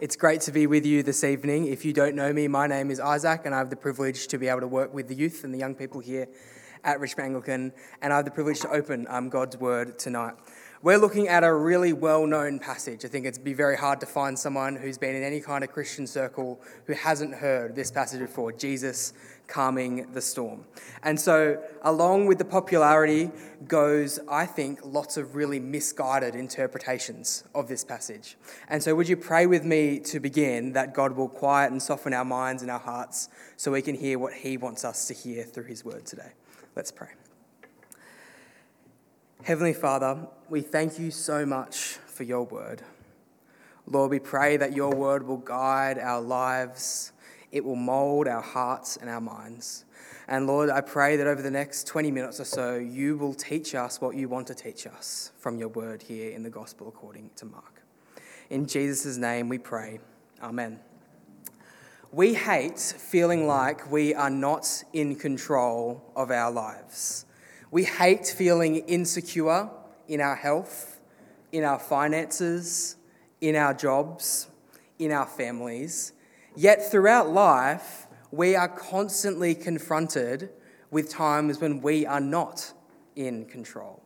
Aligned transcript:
It's 0.00 0.16
great 0.16 0.40
to 0.42 0.50
be 0.50 0.66
with 0.66 0.84
you 0.84 1.04
this 1.04 1.22
evening. 1.22 1.68
If 1.68 1.84
you 1.84 1.92
don't 1.92 2.16
know 2.16 2.32
me, 2.32 2.48
my 2.48 2.66
name 2.66 2.90
is 2.90 2.98
Isaac, 2.98 3.42
and 3.44 3.54
I 3.54 3.58
have 3.58 3.70
the 3.70 3.76
privilege 3.76 4.26
to 4.26 4.38
be 4.38 4.48
able 4.48 4.62
to 4.62 4.66
work 4.66 4.92
with 4.92 5.06
the 5.06 5.14
youth 5.14 5.44
and 5.44 5.54
the 5.54 5.58
young 5.58 5.76
people 5.76 6.00
here 6.00 6.26
at 6.82 6.98
Richmond 6.98 7.26
Anglican, 7.26 7.72
and 8.02 8.12
I 8.12 8.16
have 8.16 8.24
the 8.24 8.32
privilege 8.32 8.58
to 8.62 8.70
open 8.70 9.06
um, 9.08 9.28
God's 9.28 9.56
Word 9.56 9.96
tonight. 9.96 10.34
We're 10.84 10.98
looking 10.98 11.28
at 11.28 11.44
a 11.44 11.54
really 11.54 11.94
well 11.94 12.26
known 12.26 12.58
passage. 12.58 13.06
I 13.06 13.08
think 13.08 13.24
it'd 13.24 13.42
be 13.42 13.54
very 13.54 13.74
hard 13.74 14.00
to 14.00 14.06
find 14.06 14.38
someone 14.38 14.76
who's 14.76 14.98
been 14.98 15.16
in 15.16 15.22
any 15.22 15.40
kind 15.40 15.64
of 15.64 15.72
Christian 15.72 16.06
circle 16.06 16.60
who 16.84 16.92
hasn't 16.92 17.36
heard 17.36 17.74
this 17.74 17.90
passage 17.90 18.20
before 18.20 18.52
Jesus 18.52 19.14
calming 19.46 20.12
the 20.12 20.20
storm. 20.20 20.66
And 21.02 21.18
so, 21.18 21.58
along 21.80 22.26
with 22.26 22.36
the 22.36 22.44
popularity, 22.44 23.30
goes, 23.66 24.20
I 24.28 24.44
think, 24.44 24.80
lots 24.84 25.16
of 25.16 25.34
really 25.34 25.58
misguided 25.58 26.34
interpretations 26.34 27.44
of 27.54 27.66
this 27.66 27.82
passage. 27.82 28.36
And 28.68 28.82
so, 28.82 28.94
would 28.94 29.08
you 29.08 29.16
pray 29.16 29.46
with 29.46 29.64
me 29.64 30.00
to 30.00 30.20
begin 30.20 30.74
that 30.74 30.92
God 30.92 31.12
will 31.12 31.30
quiet 31.30 31.72
and 31.72 31.82
soften 31.82 32.12
our 32.12 32.26
minds 32.26 32.60
and 32.60 32.70
our 32.70 32.78
hearts 32.78 33.30
so 33.56 33.72
we 33.72 33.80
can 33.80 33.94
hear 33.94 34.18
what 34.18 34.34
He 34.34 34.58
wants 34.58 34.84
us 34.84 35.08
to 35.08 35.14
hear 35.14 35.44
through 35.44 35.64
His 35.64 35.82
word 35.82 36.04
today? 36.04 36.32
Let's 36.76 36.90
pray. 36.90 37.08
Heavenly 39.44 39.74
Father, 39.74 40.26
we 40.48 40.60
thank 40.60 40.98
you 40.98 41.10
so 41.10 41.46
much 41.46 41.98
for 42.06 42.24
your 42.24 42.44
word. 42.44 42.82
Lord, 43.86 44.10
we 44.10 44.18
pray 44.18 44.56
that 44.56 44.74
your 44.74 44.94
word 44.94 45.26
will 45.26 45.36
guide 45.36 45.98
our 45.98 46.20
lives 46.20 47.12
it 47.54 47.64
will 47.64 47.76
mold 47.76 48.26
our 48.26 48.42
hearts 48.42 48.96
and 48.96 49.08
our 49.08 49.20
minds. 49.20 49.84
And 50.26 50.48
Lord, 50.48 50.70
I 50.70 50.80
pray 50.80 51.16
that 51.16 51.28
over 51.28 51.40
the 51.40 51.52
next 51.52 51.86
20 51.86 52.10
minutes 52.10 52.40
or 52.40 52.44
so, 52.44 52.74
you 52.74 53.16
will 53.16 53.32
teach 53.32 53.76
us 53.76 54.00
what 54.00 54.16
you 54.16 54.28
want 54.28 54.48
to 54.48 54.56
teach 54.56 54.88
us 54.88 55.30
from 55.38 55.56
your 55.56 55.68
word 55.68 56.02
here 56.02 56.32
in 56.32 56.42
the 56.42 56.50
Gospel 56.50 56.88
according 56.88 57.30
to 57.36 57.44
Mark. 57.44 57.82
In 58.50 58.66
Jesus' 58.66 59.16
name 59.18 59.48
we 59.48 59.58
pray. 59.58 60.00
Amen. 60.42 60.80
We 62.10 62.34
hate 62.34 62.80
feeling 62.80 63.46
like 63.46 63.88
we 63.88 64.14
are 64.16 64.30
not 64.30 64.82
in 64.92 65.14
control 65.14 66.02
of 66.16 66.32
our 66.32 66.50
lives. 66.50 67.24
We 67.74 67.82
hate 67.82 68.28
feeling 68.28 68.76
insecure 68.76 69.68
in 70.06 70.20
our 70.20 70.36
health, 70.36 71.00
in 71.50 71.64
our 71.64 71.80
finances, 71.80 72.94
in 73.40 73.56
our 73.56 73.74
jobs, 73.74 74.46
in 75.00 75.10
our 75.10 75.26
families 75.26 76.12
Yet 76.56 76.88
throughout 76.88 77.30
life, 77.30 78.06
we 78.30 78.54
are 78.54 78.68
constantly 78.68 79.56
confronted 79.56 80.50
with 80.92 81.10
times 81.10 81.60
when 81.60 81.80
we 81.80 82.06
are 82.06 82.20
not 82.20 82.72
in 83.16 83.46
control. 83.46 84.00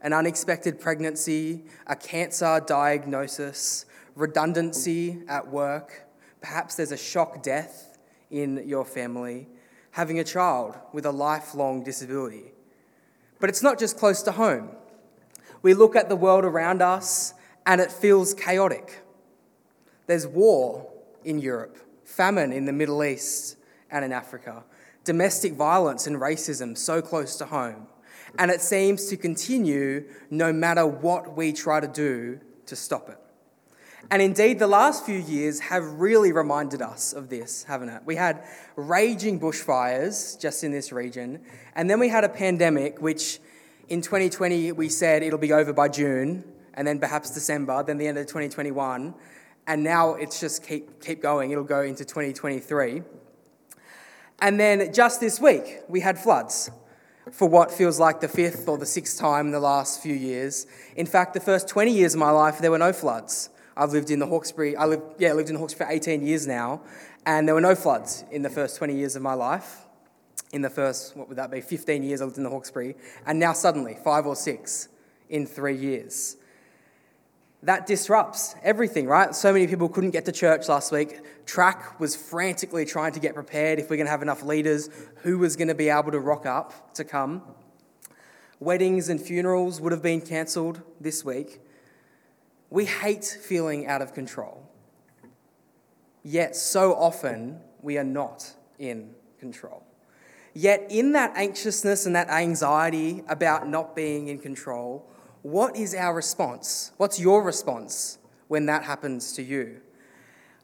An 0.00 0.14
unexpected 0.14 0.80
pregnancy, 0.80 1.64
a 1.86 1.94
cancer 1.94 2.62
diagnosis, 2.66 3.84
redundancy 4.14 5.18
at 5.28 5.46
work, 5.46 6.08
perhaps 6.40 6.76
there's 6.76 6.90
a 6.90 6.96
shock 6.96 7.42
death 7.42 7.98
in 8.30 8.66
your 8.66 8.86
family, 8.86 9.46
having 9.90 10.18
a 10.20 10.24
child 10.24 10.74
with 10.94 11.04
a 11.04 11.12
lifelong 11.12 11.84
disability. 11.84 12.52
But 13.40 13.48
it's 13.48 13.62
not 13.62 13.78
just 13.78 13.98
close 13.98 14.22
to 14.22 14.32
home. 14.32 14.70
We 15.62 15.74
look 15.74 15.96
at 15.96 16.08
the 16.08 16.16
world 16.16 16.44
around 16.44 16.82
us 16.82 17.34
and 17.66 17.80
it 17.80 17.90
feels 17.90 18.34
chaotic. 18.34 19.02
There's 20.06 20.26
war 20.26 20.90
in 21.24 21.38
Europe 21.38 21.78
famine 22.04 22.52
in 22.52 22.64
the 22.64 22.72
Middle 22.72 23.04
East 23.04 23.56
and 23.90 24.04
in 24.04 24.12
Africa, 24.12 24.64
domestic 25.04 25.52
violence 25.52 26.06
and 26.06 26.16
racism 26.16 26.76
so 26.76 27.00
close 27.00 27.36
to 27.36 27.46
home. 27.46 27.86
And 28.38 28.50
it 28.50 28.60
seems 28.60 29.06
to 29.06 29.16
continue 29.16 30.04
no 30.28 30.52
matter 30.52 30.86
what 30.86 31.36
we 31.36 31.52
try 31.52 31.80
to 31.80 31.88
do 31.88 32.40
to 32.66 32.76
stop 32.76 33.08
it. 33.08 33.18
And 34.10 34.20
indeed, 34.20 34.58
the 34.58 34.66
last 34.66 35.06
few 35.06 35.18
years 35.18 35.60
have 35.60 35.84
really 35.84 36.32
reminded 36.32 36.82
us 36.82 37.12
of 37.12 37.28
this, 37.28 37.64
haven't 37.64 37.90
it? 37.90 38.02
We 38.04 38.16
had 38.16 38.44
raging 38.74 39.38
bushfires 39.38 40.40
just 40.40 40.64
in 40.64 40.72
this 40.72 40.90
region, 40.90 41.40
and 41.76 41.88
then 41.88 42.00
we 42.00 42.08
had 42.08 42.24
a 42.24 42.28
pandemic, 42.28 43.00
which 43.00 43.38
in 43.88 44.02
2020 44.02 44.72
we 44.72 44.88
said 44.88 45.22
it'll 45.22 45.38
be 45.38 45.52
over 45.52 45.72
by 45.72 45.88
June, 45.88 46.44
and 46.74 46.86
then 46.86 46.98
perhaps 46.98 47.30
December, 47.30 47.82
then 47.84 47.98
the 47.98 48.06
end 48.08 48.18
of 48.18 48.26
2021 48.26 49.14
and 49.70 49.84
now 49.84 50.14
it's 50.14 50.40
just 50.40 50.66
keep, 50.66 51.00
keep 51.00 51.22
going. 51.22 51.52
It'll 51.52 51.62
go 51.62 51.82
into 51.82 52.04
2023. 52.04 53.02
And 54.40 54.58
then 54.58 54.92
just 54.92 55.20
this 55.20 55.40
week, 55.40 55.82
we 55.88 56.00
had 56.00 56.18
floods 56.18 56.70
for 57.30 57.48
what 57.48 57.70
feels 57.70 58.00
like 58.00 58.20
the 58.20 58.26
fifth 58.26 58.68
or 58.68 58.78
the 58.78 58.86
sixth 58.86 59.18
time 59.20 59.46
in 59.46 59.52
the 59.52 59.60
last 59.60 60.02
few 60.02 60.14
years. 60.14 60.66
In 60.96 61.06
fact, 61.06 61.34
the 61.34 61.40
first 61.40 61.68
20 61.68 61.92
years 61.92 62.14
of 62.14 62.20
my 62.20 62.30
life, 62.30 62.58
there 62.58 62.72
were 62.72 62.78
no 62.78 62.92
floods. 62.92 63.50
I've 63.80 63.92
lived 63.92 64.10
in 64.10 64.18
the 64.18 64.26
Hawkesbury, 64.26 64.76
I 64.76 64.84
lived, 64.84 65.02
yeah, 65.18 65.32
lived 65.32 65.48
in 65.48 65.56
Hawkesbury 65.56 65.88
for 65.88 65.94
18 65.94 66.26
years 66.26 66.46
now, 66.46 66.82
and 67.24 67.48
there 67.48 67.54
were 67.54 67.60
no 67.60 67.74
floods 67.74 68.24
in 68.30 68.42
the 68.42 68.50
first 68.50 68.76
20 68.76 68.94
years 68.94 69.16
of 69.16 69.22
my 69.22 69.34
life. 69.34 69.86
In 70.52 70.62
the 70.62 70.70
first, 70.70 71.16
what 71.16 71.28
would 71.28 71.38
that 71.38 71.50
be, 71.50 71.60
15 71.60 72.02
years 72.02 72.20
I 72.20 72.24
lived 72.26 72.36
in 72.36 72.44
the 72.44 72.50
Hawkesbury, 72.50 72.94
and 73.26 73.38
now 73.38 73.54
suddenly, 73.54 73.96
five 74.04 74.26
or 74.26 74.36
six 74.36 74.88
in 75.28 75.46
three 75.46 75.76
years 75.76 76.36
that 77.62 77.86
disrupts 77.86 78.54
everything, 78.62 79.06
right? 79.06 79.34
So 79.34 79.52
many 79.52 79.66
people 79.66 79.88
couldn't 79.88 80.10
get 80.10 80.24
to 80.26 80.32
church 80.32 80.68
last 80.68 80.92
week. 80.92 81.20
Track 81.44 82.00
was 82.00 82.16
frantically 82.16 82.86
trying 82.86 83.12
to 83.12 83.20
get 83.20 83.34
prepared 83.34 83.78
if 83.78 83.90
we're 83.90 83.96
going 83.96 84.06
to 84.06 84.10
have 84.10 84.22
enough 84.22 84.42
leaders, 84.42 84.88
who 85.22 85.38
was 85.38 85.56
going 85.56 85.68
to 85.68 85.74
be 85.74 85.90
able 85.90 86.10
to 86.12 86.20
rock 86.20 86.46
up 86.46 86.94
to 86.94 87.04
come. 87.04 87.42
Weddings 88.60 89.08
and 89.08 89.20
funerals 89.20 89.80
would 89.80 89.92
have 89.92 90.02
been 90.02 90.20
cancelled 90.20 90.80
this 91.00 91.24
week. 91.24 91.60
We 92.70 92.84
hate 92.84 93.24
feeling 93.24 93.86
out 93.86 94.00
of 94.00 94.14
control. 94.14 94.62
Yet, 96.22 96.54
so 96.54 96.94
often, 96.94 97.60
we 97.82 97.98
are 97.98 98.04
not 98.04 98.52
in 98.78 99.14
control. 99.38 99.82
Yet, 100.54 100.86
in 100.88 101.12
that 101.12 101.32
anxiousness 101.36 102.06
and 102.06 102.14
that 102.14 102.28
anxiety 102.28 103.22
about 103.28 103.68
not 103.68 103.96
being 103.96 104.28
in 104.28 104.38
control, 104.38 105.06
what 105.42 105.76
is 105.76 105.94
our 105.94 106.14
response? 106.14 106.92
What's 106.96 107.18
your 107.18 107.42
response 107.42 108.18
when 108.48 108.66
that 108.66 108.84
happens 108.84 109.32
to 109.34 109.42
you? 109.42 109.80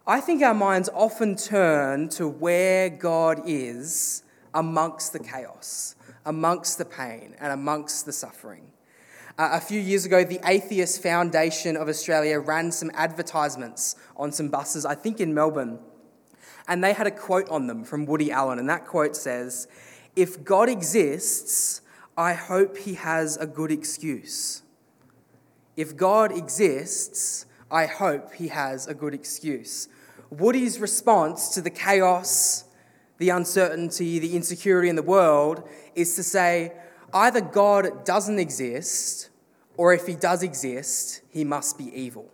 I 0.06 0.20
think 0.20 0.42
our 0.42 0.54
minds 0.54 0.88
often 0.94 1.34
turn 1.34 2.08
to 2.10 2.28
where 2.28 2.88
God 2.88 3.42
is 3.46 4.22
amongst 4.54 5.12
the 5.12 5.18
chaos, 5.18 5.96
amongst 6.24 6.78
the 6.78 6.84
pain, 6.84 7.34
and 7.40 7.52
amongst 7.52 8.06
the 8.06 8.12
suffering. 8.12 8.70
Uh, 9.38 9.50
a 9.52 9.60
few 9.60 9.78
years 9.78 10.06
ago, 10.06 10.24
the 10.24 10.40
Atheist 10.46 11.02
Foundation 11.02 11.76
of 11.76 11.90
Australia 11.90 12.40
ran 12.40 12.72
some 12.72 12.90
advertisements 12.94 13.94
on 14.16 14.32
some 14.32 14.48
buses, 14.48 14.86
I 14.86 14.94
think 14.94 15.20
in 15.20 15.34
Melbourne, 15.34 15.78
and 16.66 16.82
they 16.82 16.94
had 16.94 17.06
a 17.06 17.10
quote 17.10 17.46
on 17.50 17.66
them 17.66 17.84
from 17.84 18.06
Woody 18.06 18.32
Allen, 18.32 18.58
and 18.58 18.66
that 18.70 18.86
quote 18.86 19.14
says, 19.14 19.68
If 20.14 20.42
God 20.42 20.70
exists, 20.70 21.82
I 22.16 22.32
hope 22.32 22.78
he 22.78 22.94
has 22.94 23.36
a 23.36 23.46
good 23.46 23.70
excuse. 23.70 24.62
If 25.76 25.98
God 25.98 26.32
exists, 26.32 27.44
I 27.70 27.84
hope 27.84 28.32
he 28.32 28.48
has 28.48 28.86
a 28.86 28.94
good 28.94 29.12
excuse. 29.12 29.90
Woody's 30.30 30.78
response 30.80 31.50
to 31.50 31.60
the 31.60 31.68
chaos, 31.68 32.64
the 33.18 33.28
uncertainty, 33.28 34.18
the 34.18 34.34
insecurity 34.34 34.88
in 34.88 34.96
the 34.96 35.02
world 35.02 35.68
is 35.94 36.16
to 36.16 36.22
say 36.22 36.72
either 37.16 37.40
God 37.40 38.04
doesn't 38.04 38.38
exist, 38.38 39.30
or 39.76 39.94
if 39.94 40.06
he 40.06 40.14
does 40.14 40.42
exist, 40.42 41.22
he 41.30 41.44
must 41.44 41.78
be 41.78 41.86
evil. 41.98 42.30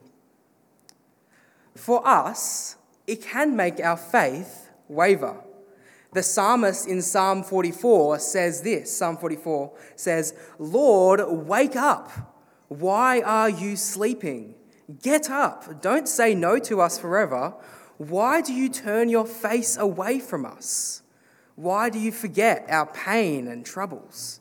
For 1.76 2.06
us, 2.06 2.76
it 3.06 3.22
can 3.22 3.56
make 3.56 3.80
our 3.80 3.96
faith 3.96 4.70
waver. 4.88 5.36
The 6.12 6.22
psalmist 6.22 6.86
in 6.86 7.00
Psalm 7.00 7.42
44 7.42 8.18
says 8.18 8.62
this 8.62 8.94
Psalm 8.94 9.16
44 9.16 9.72
says, 9.96 10.34
Lord, 10.58 11.20
wake 11.26 11.76
up. 11.76 12.10
Why 12.68 13.20
are 13.22 13.48
you 13.48 13.76
sleeping? 13.76 14.54
Get 15.00 15.30
up. 15.30 15.80
Don't 15.80 16.08
say 16.08 16.34
no 16.34 16.58
to 16.58 16.80
us 16.80 16.98
forever. 16.98 17.54
Why 17.98 18.40
do 18.40 18.52
you 18.52 18.68
turn 18.68 19.08
your 19.08 19.26
face 19.26 19.76
away 19.76 20.18
from 20.18 20.44
us? 20.44 21.02
Why 21.54 21.88
do 21.88 21.98
you 21.98 22.10
forget 22.10 22.66
our 22.68 22.86
pain 22.86 23.46
and 23.46 23.64
troubles? 23.64 24.40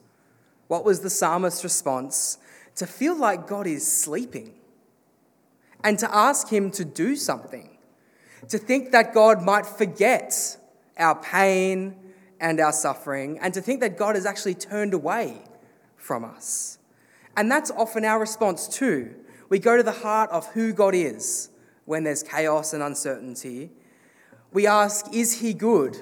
What 0.71 0.85
was 0.85 1.01
the 1.01 1.09
psalmist's 1.09 1.65
response? 1.65 2.37
To 2.77 2.87
feel 2.87 3.13
like 3.13 3.45
God 3.45 3.67
is 3.67 3.85
sleeping 3.85 4.53
and 5.83 5.99
to 5.99 6.15
ask 6.15 6.47
Him 6.47 6.71
to 6.71 6.85
do 6.85 7.17
something, 7.17 7.77
to 8.47 8.57
think 8.57 8.93
that 8.93 9.13
God 9.13 9.41
might 9.41 9.65
forget 9.65 10.55
our 10.97 11.15
pain 11.15 11.97
and 12.39 12.61
our 12.61 12.71
suffering, 12.71 13.37
and 13.39 13.53
to 13.53 13.59
think 13.59 13.81
that 13.81 13.97
God 13.97 14.15
has 14.15 14.25
actually 14.25 14.53
turned 14.53 14.93
away 14.93 15.41
from 15.97 16.23
us. 16.23 16.77
And 17.35 17.51
that's 17.51 17.69
often 17.71 18.05
our 18.05 18.17
response 18.21 18.69
too. 18.69 19.13
We 19.49 19.59
go 19.59 19.75
to 19.75 19.83
the 19.83 19.91
heart 19.91 20.29
of 20.29 20.47
who 20.53 20.71
God 20.71 20.95
is 20.95 21.49
when 21.83 22.05
there's 22.05 22.23
chaos 22.23 22.71
and 22.71 22.81
uncertainty. 22.81 23.71
We 24.53 24.67
ask, 24.67 25.13
Is 25.13 25.41
He 25.41 25.53
good? 25.53 25.97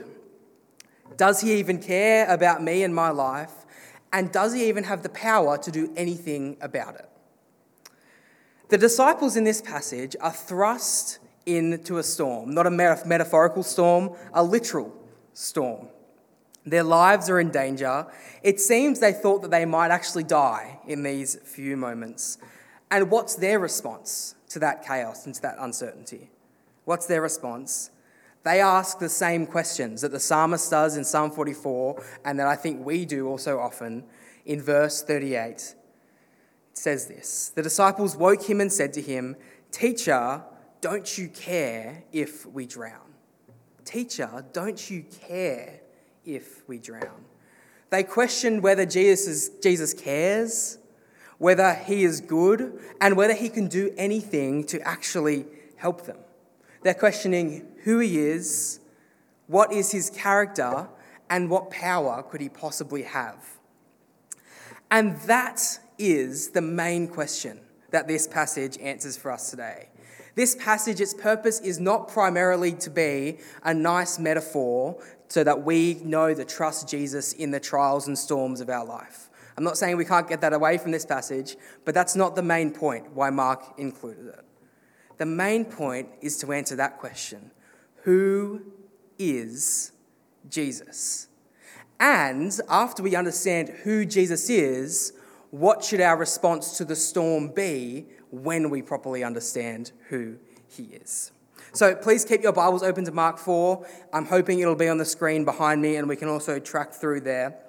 Does 1.17 1.41
He 1.41 1.55
even 1.55 1.81
care 1.81 2.31
about 2.31 2.61
me 2.61 2.83
and 2.83 2.93
my 2.93 3.09
life? 3.09 3.58
And 4.11 4.31
does 4.31 4.53
He 4.53 4.67
even 4.67 4.83
have 4.85 5.03
the 5.03 5.09
power 5.09 5.57
to 5.57 5.71
do 5.71 5.91
anything 5.95 6.57
about 6.61 6.95
it? 6.95 7.09
The 8.69 8.77
disciples 8.77 9.35
in 9.35 9.43
this 9.43 9.61
passage 9.61 10.15
are 10.21 10.31
thrust 10.31 11.19
into 11.45 11.97
a 11.97 12.03
storm, 12.03 12.53
not 12.53 12.67
a 12.67 12.71
metaphorical 12.71 13.63
storm, 13.63 14.11
a 14.33 14.43
literal 14.43 14.93
storm. 15.33 15.87
Their 16.65 16.83
lives 16.83 17.29
are 17.29 17.39
in 17.39 17.49
danger. 17.49 18.05
It 18.43 18.59
seems 18.59 18.99
they 18.99 19.13
thought 19.13 19.41
that 19.41 19.49
they 19.49 19.65
might 19.65 19.89
actually 19.89 20.25
die 20.25 20.79
in 20.85 21.01
these 21.01 21.35
few 21.43 21.77
moments. 21.77 22.37
And 22.91 23.09
what's 23.09 23.35
their 23.35 23.57
response 23.59 24.35
to 24.49 24.59
that 24.59 24.85
chaos 24.85 25.25
and 25.25 25.33
to 25.33 25.41
that 25.41 25.55
uncertainty? 25.59 26.29
What's 26.85 27.07
their 27.07 27.21
response? 27.21 27.89
They 28.43 28.61
ask 28.61 28.99
the 28.99 29.09
same 29.09 29.45
questions 29.45 30.01
that 30.01 30.11
the 30.11 30.19
psalmist 30.19 30.71
does 30.71 30.95
in 30.95 31.03
Psalm 31.03 31.31
44 31.31 32.01
and 32.23 32.39
that 32.39 32.47
I 32.47 32.55
think 32.55 32.85
we 32.85 33.05
do 33.05 33.27
also 33.27 33.59
often 33.59 34.05
in 34.45 34.61
verse 34.61 35.03
38. 35.03 35.49
It 35.55 35.75
says 36.73 37.07
this 37.07 37.51
The 37.53 37.61
disciples 37.61 38.15
woke 38.15 38.49
him 38.49 38.61
and 38.61 38.71
said 38.71 38.93
to 38.93 39.01
him, 39.01 39.35
Teacher, 39.71 40.41
don't 40.81 41.17
you 41.17 41.27
care 41.27 42.03
if 42.11 42.45
we 42.45 42.65
drown? 42.65 43.13
Teacher, 43.83 44.45
don't 44.53 44.89
you 44.89 45.03
care 45.27 45.81
if 46.25 46.67
we 46.67 46.79
drown? 46.79 47.25
They 47.89 48.03
questioned 48.03 48.63
whether 48.63 48.85
Jesus, 48.85 49.27
is, 49.27 49.51
Jesus 49.61 49.93
cares, 49.93 50.77
whether 51.39 51.73
he 51.73 52.03
is 52.03 52.21
good, 52.21 52.79
and 53.01 53.17
whether 53.17 53.33
he 53.33 53.49
can 53.49 53.67
do 53.67 53.93
anything 53.97 54.63
to 54.65 54.79
actually 54.87 55.45
help 55.75 56.05
them. 56.05 56.17
They're 56.81 56.93
questioning 56.93 57.67
who 57.83 57.99
he 57.99 58.19
is, 58.19 58.79
what 59.47 59.73
is 59.73 59.91
his 59.91 60.09
character, 60.09 60.87
and 61.29 61.49
what 61.49 61.69
power 61.69 62.23
could 62.23 62.41
he 62.41 62.49
possibly 62.49 63.03
have. 63.03 63.59
And 64.91 65.17
that 65.21 65.79
is 65.97 66.49
the 66.49 66.61
main 66.61 67.07
question 67.07 67.59
that 67.91 68.07
this 68.07 68.27
passage 68.27 68.77
answers 68.79 69.17
for 69.17 69.31
us 69.31 69.49
today. 69.49 69.89
This 70.35 70.55
passage, 70.55 71.01
its 71.01 71.13
purpose 71.13 71.59
is 71.59 71.79
not 71.79 72.07
primarily 72.07 72.71
to 72.73 72.89
be 72.89 73.39
a 73.63 73.73
nice 73.73 74.17
metaphor 74.17 75.01
so 75.27 75.43
that 75.43 75.63
we 75.63 75.95
know 76.03 76.33
to 76.33 76.45
trust 76.45 76.87
Jesus 76.87 77.33
in 77.33 77.51
the 77.51 77.59
trials 77.59 78.07
and 78.07 78.17
storms 78.17 78.61
of 78.61 78.69
our 78.69 78.85
life. 78.85 79.29
I'm 79.57 79.63
not 79.63 79.77
saying 79.77 79.97
we 79.97 80.05
can't 80.05 80.27
get 80.27 80.41
that 80.41 80.53
away 80.53 80.77
from 80.77 80.91
this 80.91 81.05
passage, 81.05 81.57
but 81.83 81.93
that's 81.93 82.15
not 82.15 82.35
the 82.35 82.41
main 82.41 82.71
point 82.71 83.11
why 83.13 83.29
Mark 83.29 83.73
included 83.77 84.27
it. 84.27 84.45
The 85.19 85.25
main 85.25 85.65
point 85.65 86.09
is 86.21 86.37
to 86.37 86.53
answer 86.53 86.75
that 86.77 86.97
question 86.97 87.51
Who 88.03 88.61
is 89.19 89.91
Jesus? 90.49 91.27
And 91.99 92.57
after 92.69 93.03
we 93.03 93.15
understand 93.15 93.69
who 93.83 94.05
Jesus 94.05 94.49
is, 94.49 95.13
what 95.51 95.83
should 95.83 95.99
our 95.99 96.15
response 96.15 96.77
to 96.77 96.85
the 96.85 96.95
storm 96.95 97.49
be 97.49 98.05
when 98.31 98.69
we 98.69 98.81
properly 98.81 99.23
understand 99.23 99.91
who 100.07 100.37
he 100.67 100.83
is? 100.83 101.33
So 101.73 101.93
please 101.93 102.23
keep 102.23 102.41
your 102.41 102.53
Bibles 102.53 102.81
open 102.81 103.03
to 103.03 103.11
Mark 103.11 103.37
4. 103.37 103.85
I'm 104.13 104.25
hoping 104.25 104.59
it'll 104.59 104.75
be 104.75 104.87
on 104.87 104.97
the 104.97 105.05
screen 105.05 105.43
behind 105.43 105.81
me 105.81 105.97
and 105.97 106.07
we 106.07 106.15
can 106.15 106.29
also 106.29 106.59
track 106.59 106.93
through 106.93 107.21
there. 107.21 107.59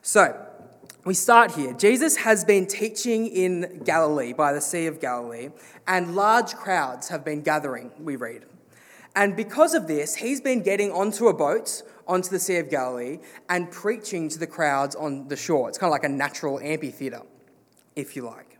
So, 0.00 0.46
we 1.08 1.14
start 1.14 1.52
here. 1.52 1.72
Jesus 1.72 2.16
has 2.16 2.44
been 2.44 2.66
teaching 2.66 3.28
in 3.28 3.80
Galilee, 3.82 4.34
by 4.34 4.52
the 4.52 4.60
Sea 4.60 4.84
of 4.88 5.00
Galilee, 5.00 5.48
and 5.86 6.14
large 6.14 6.52
crowds 6.54 7.08
have 7.08 7.24
been 7.24 7.40
gathering, 7.40 7.90
we 7.98 8.14
read. 8.14 8.44
And 9.16 9.34
because 9.34 9.72
of 9.72 9.86
this, 9.86 10.16
he's 10.16 10.42
been 10.42 10.62
getting 10.62 10.92
onto 10.92 11.28
a 11.28 11.32
boat 11.32 11.82
onto 12.06 12.28
the 12.28 12.38
Sea 12.38 12.58
of 12.58 12.68
Galilee 12.68 13.20
and 13.48 13.70
preaching 13.70 14.28
to 14.28 14.38
the 14.38 14.46
crowds 14.46 14.94
on 14.94 15.28
the 15.28 15.36
shore. 15.36 15.70
It's 15.70 15.78
kind 15.78 15.88
of 15.88 15.92
like 15.92 16.04
a 16.04 16.10
natural 16.10 16.60
amphitheatre, 16.60 17.22
if 17.96 18.14
you 18.14 18.26
like. 18.26 18.58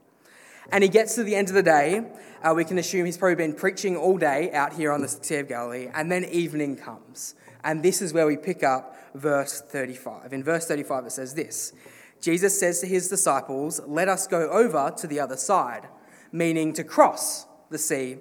And 0.71 0.83
he 0.83 0.89
gets 0.89 1.13
to 1.15 1.23
the 1.23 1.35
end 1.35 1.49
of 1.49 1.53
the 1.53 1.61
day. 1.61 2.03
Uh, 2.41 2.55
we 2.55 2.65
can 2.65 2.79
assume 2.79 3.05
he's 3.05 3.15
probably 3.15 3.35
been 3.35 3.53
preaching 3.53 3.95
all 3.95 4.17
day 4.17 4.51
out 4.53 4.73
here 4.73 4.91
on 4.91 5.01
the 5.01 5.07
Sea 5.07 5.35
of 5.35 5.47
Galilee, 5.47 5.89
and 5.93 6.11
then 6.11 6.25
evening 6.25 6.77
comes. 6.77 7.35
And 7.63 7.83
this 7.83 8.01
is 8.01 8.11
where 8.11 8.25
we 8.25 8.37
pick 8.37 8.63
up 8.63 8.95
verse 9.13 9.61
35. 9.61 10.33
In 10.33 10.43
verse 10.43 10.65
35, 10.65 11.05
it 11.05 11.11
says 11.11 11.35
this 11.35 11.73
Jesus 12.21 12.59
says 12.59 12.79
to 12.81 12.87
his 12.87 13.07
disciples, 13.07 13.81
Let 13.85 14.07
us 14.07 14.27
go 14.27 14.49
over 14.49 14.93
to 14.97 15.07
the 15.07 15.19
other 15.19 15.37
side, 15.37 15.87
meaning 16.31 16.73
to 16.73 16.83
cross 16.83 17.45
the 17.69 17.77
Sea 17.77 18.17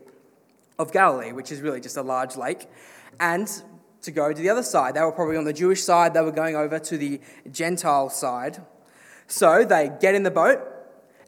of 0.79 0.93
Galilee, 0.93 1.33
which 1.33 1.51
is 1.51 1.61
really 1.61 1.81
just 1.81 1.97
a 1.97 2.03
large 2.03 2.37
lake, 2.37 2.69
and 3.19 3.63
to 4.03 4.11
go 4.11 4.33
to 4.33 4.41
the 4.41 4.49
other 4.49 4.63
side. 4.63 4.95
They 4.95 5.01
were 5.01 5.13
probably 5.13 5.37
on 5.37 5.45
the 5.45 5.53
Jewish 5.53 5.83
side, 5.83 6.15
they 6.15 6.21
were 6.21 6.33
going 6.33 6.57
over 6.57 6.79
to 6.79 6.99
the 6.99 7.21
Gentile 7.51 8.11
side. 8.11 8.63
So 9.27 9.65
they 9.65 9.91
get 10.01 10.15
in 10.15 10.23
the 10.23 10.31
boat 10.31 10.61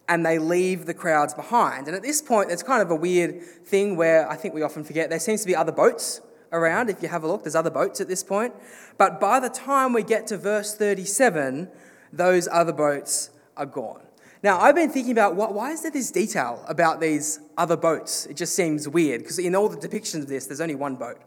and 0.08 0.25
they 0.25 0.38
leave 0.38 0.87
the 0.87 0.94
crowds 0.94 1.34
behind. 1.34 1.87
And 1.87 1.94
at 1.94 2.02
this 2.02 2.22
point, 2.22 2.50
it's 2.50 2.62
kind 2.62 2.82
of 2.82 2.90
a 2.90 2.94
weird 2.94 3.43
thing 3.43 3.96
where 3.96 4.29
I 4.29 4.36
think 4.36 4.55
we 4.55 4.62
often 4.62 4.84
forget 4.84 5.10
there 5.10 5.20
seems 5.20 5.43
to 5.43 5.46
be 5.46 5.55
other 5.55 5.72
boats 5.72 6.20
around. 6.50 6.91
If 6.91 7.03
you 7.03 7.08
have 7.08 7.22
a 7.22 7.29
look, 7.29 7.44
there's 7.44 7.55
other 7.55 7.70
boats 7.70 8.00
at 8.00 8.08
this 8.08 8.24
point. 8.24 8.55
But 8.98 9.20
by 9.20 9.39
the 9.39 9.50
time 9.50 9.93
we 9.93 10.03
get 10.03 10.27
to 10.29 10.36
verse 10.36 10.74
37, 10.74 11.69
those 12.12 12.48
other 12.50 12.72
boats 12.72 13.31
are 13.56 13.67
gone. 13.67 14.02
Now, 14.43 14.58
I've 14.58 14.74
been 14.74 14.90
thinking 14.90 15.12
about 15.12 15.36
what, 15.36 15.52
why 15.52 15.72
is 15.72 15.82
there 15.82 15.90
this 15.90 16.10
detail 16.10 16.64
about 16.67 17.00
these 17.00 17.40
other 17.58 17.76
boats? 17.76 18.24
It 18.26 18.36
just 18.36 18.56
seems 18.56 18.88
weird 18.88 19.20
because 19.20 19.38
in 19.38 19.55
all 19.55 19.69
the 19.69 19.76
depictions 19.76 20.22
of 20.22 20.29
this, 20.29 20.46
there's 20.46 20.62
only 20.62 20.74
one 20.74 20.96
boat, 20.96 21.19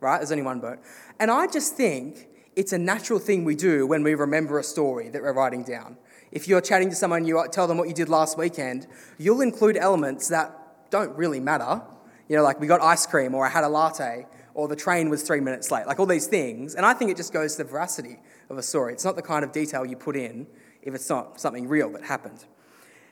right? 0.00 0.18
There's 0.18 0.32
only 0.32 0.44
one 0.44 0.60
boat. 0.60 0.78
And 1.18 1.30
I 1.30 1.46
just 1.46 1.76
think 1.76 2.28
it's 2.56 2.74
a 2.74 2.78
natural 2.78 3.18
thing 3.18 3.44
we 3.44 3.54
do 3.54 3.86
when 3.86 4.02
we 4.02 4.14
remember 4.14 4.58
a 4.58 4.64
story 4.64 5.08
that 5.08 5.22
we're 5.22 5.32
writing 5.32 5.62
down. 5.62 5.96
If 6.30 6.46
you're 6.46 6.60
chatting 6.60 6.90
to 6.90 6.94
someone, 6.94 7.24
you 7.24 7.38
uh, 7.38 7.46
tell 7.48 7.66
them 7.66 7.78
what 7.78 7.88
you 7.88 7.94
did 7.94 8.10
last 8.10 8.36
weekend, 8.36 8.86
you'll 9.16 9.40
include 9.40 9.78
elements 9.78 10.28
that 10.28 10.90
don't 10.90 11.16
really 11.16 11.40
matter. 11.40 11.80
You 12.28 12.36
know, 12.36 12.42
like 12.42 12.60
we 12.60 12.66
got 12.66 12.82
ice 12.82 13.06
cream 13.06 13.34
or 13.34 13.46
I 13.46 13.48
had 13.48 13.64
a 13.64 13.68
latte 13.68 14.26
or 14.58 14.66
the 14.66 14.74
train 14.74 15.08
was 15.08 15.22
three 15.22 15.38
minutes 15.38 15.70
late, 15.70 15.86
like 15.86 16.00
all 16.00 16.06
these 16.06 16.26
things. 16.26 16.74
And 16.74 16.84
I 16.84 16.92
think 16.92 17.12
it 17.12 17.16
just 17.16 17.32
goes 17.32 17.52
to 17.54 17.62
the 17.62 17.70
veracity 17.70 18.18
of 18.50 18.58
a 18.58 18.62
story. 18.62 18.92
It's 18.92 19.04
not 19.04 19.14
the 19.14 19.22
kind 19.22 19.44
of 19.44 19.52
detail 19.52 19.86
you 19.86 19.96
put 19.96 20.16
in 20.16 20.48
if 20.82 20.96
it's 20.96 21.08
not 21.08 21.40
something 21.40 21.68
real 21.68 21.92
that 21.92 22.02
happened. 22.02 22.44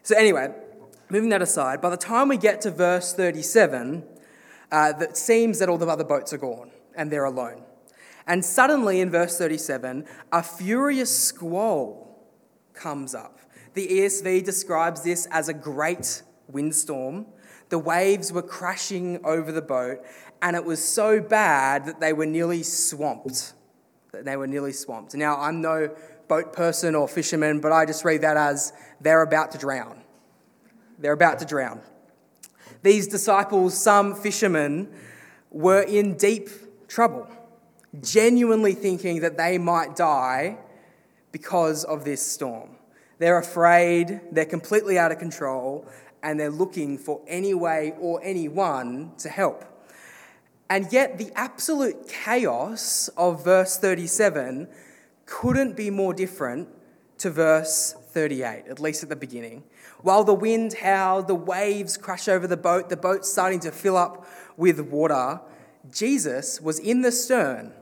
So, 0.03 0.17
anyway, 0.17 0.53
moving 1.09 1.29
that 1.29 1.43
aside, 1.43 1.81
by 1.81 1.91
the 1.91 1.97
time 1.97 2.27
we 2.27 2.37
get 2.37 2.63
to 2.63 2.73
verse 2.73 3.13
37, 3.13 4.03
uh, 4.73 4.95
it 5.01 5.17
seems 5.17 5.61
that 5.61 5.69
all 5.69 5.79
the 5.79 5.87
other 5.87 6.03
boats 6.03 6.33
are 6.33 6.39
gone 6.39 6.73
and 6.97 7.13
they're 7.13 7.25
alone. 7.25 7.63
And 8.27 8.45
suddenly, 8.45 9.01
in 9.01 9.09
verse 9.09 9.39
37, 9.39 10.05
a 10.33 10.43
furious 10.43 11.17
squall 11.17 12.27
comes 12.75 13.15
up. 13.15 13.39
The 13.75 13.87
ESV 13.87 14.45
describes 14.45 15.05
this 15.05 15.27
as 15.31 15.49
a 15.49 15.55
great 15.55 16.25
windstorm. 16.49 17.27
The 17.69 17.79
waves 17.79 18.33
were 18.33 18.43
crashing 18.43 19.25
over 19.25 19.51
the 19.51 19.63
boat, 19.63 19.99
and 20.43 20.57
it 20.57 20.65
was 20.65 20.83
so 20.83 21.21
bad 21.21 21.87
that 21.87 22.01
they 22.01 22.13
were 22.13 22.27
nearly 22.27 22.63
swamped 22.63 23.55
that 24.17 24.25
they 24.25 24.37
were 24.37 24.47
nearly 24.47 24.73
swamped. 24.73 25.15
Now, 25.15 25.39
I'm 25.39 25.61
no 25.61 25.95
boat 26.29 26.53
person 26.53 26.95
or 26.95 27.07
fisherman, 27.07 27.61
but 27.61 27.71
I 27.71 27.85
just 27.85 28.05
read 28.05 28.23
that 28.23 28.37
as 28.37 28.73
they're 29.01 29.23
about 29.23 29.53
to 29.53 29.59
drown. 29.59 30.03
They're 30.99 31.13
about 31.13 31.39
to 31.41 31.45
drown. 31.45 31.81
These 32.83 33.09
disciples, 33.09 33.79
some 33.79 34.15
fishermen, 34.15 34.89
were 35.51 35.83
in 35.83 36.17
deep 36.17 36.49
trouble, 36.89 37.29
genuinely 38.01 38.73
thinking 38.73 39.21
that 39.21 39.37
they 39.37 39.59
might 39.59 39.95
die 39.97 40.59
because 41.31 41.85
of 41.85 42.05
this 42.05 42.23
storm. 42.23 42.71
They're 43.19 43.39
afraid, 43.39 44.21
they're 44.33 44.45
completely 44.45 44.99
out 44.99 45.13
of 45.13 45.19
control, 45.19 45.87
and 46.23 46.41
they're 46.41 46.51
looking 46.51 46.99
for 46.99 47.21
any 47.27 47.55
way 47.55 47.95
or 48.01 48.21
anyone 48.23 49.13
to 49.19 49.29
help. 49.29 49.65
And 50.69 50.93
yet, 50.93 51.19
the 51.19 51.31
absolute 51.37 52.09
chaos 52.09 53.09
of 53.17 53.45
verse 53.45 53.79
37 53.79 54.69
couldn't 55.25 55.77
be 55.77 55.91
more 55.91 56.13
different 56.13 56.69
to 57.19 57.31
verse 57.31 57.95
38, 58.11 58.65
at 58.69 58.81
least 58.81 59.03
at 59.03 59.09
the 59.09 59.17
beginning. 59.17 59.63
While 60.03 60.25
the 60.25 60.35
wind 60.35 60.75
howled, 60.75 61.29
the 61.29 61.35
waves 61.35 61.97
crash 61.97 62.29
over 62.29 62.47
the 62.47 62.57
boat, 62.57 62.89
the 62.89 62.97
boat's 62.97 63.31
starting 63.31 63.61
to 63.61 63.73
fill 63.73 63.97
up 63.97 64.27
with 64.57 64.81
water, 64.81 65.41
Jesus 65.91 66.61
was 66.61 66.79
in 66.79 67.03
the 67.03 67.13
stern, 67.13 67.73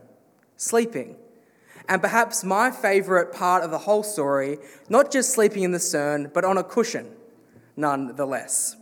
sleeping. 0.56 1.16
And 1.88 2.00
perhaps 2.00 2.44
my 2.44 2.70
favourite 2.70 3.32
part 3.32 3.62
of 3.62 3.70
the 3.70 3.78
whole 3.78 4.02
story, 4.02 4.58
not 4.88 5.10
just 5.10 5.32
sleeping 5.32 5.62
in 5.62 5.72
the 5.72 5.80
stern, 5.80 6.30
but 6.32 6.44
on 6.44 6.56
a 6.56 6.64
cushion, 6.64 7.14
nonetheless. 7.76 8.76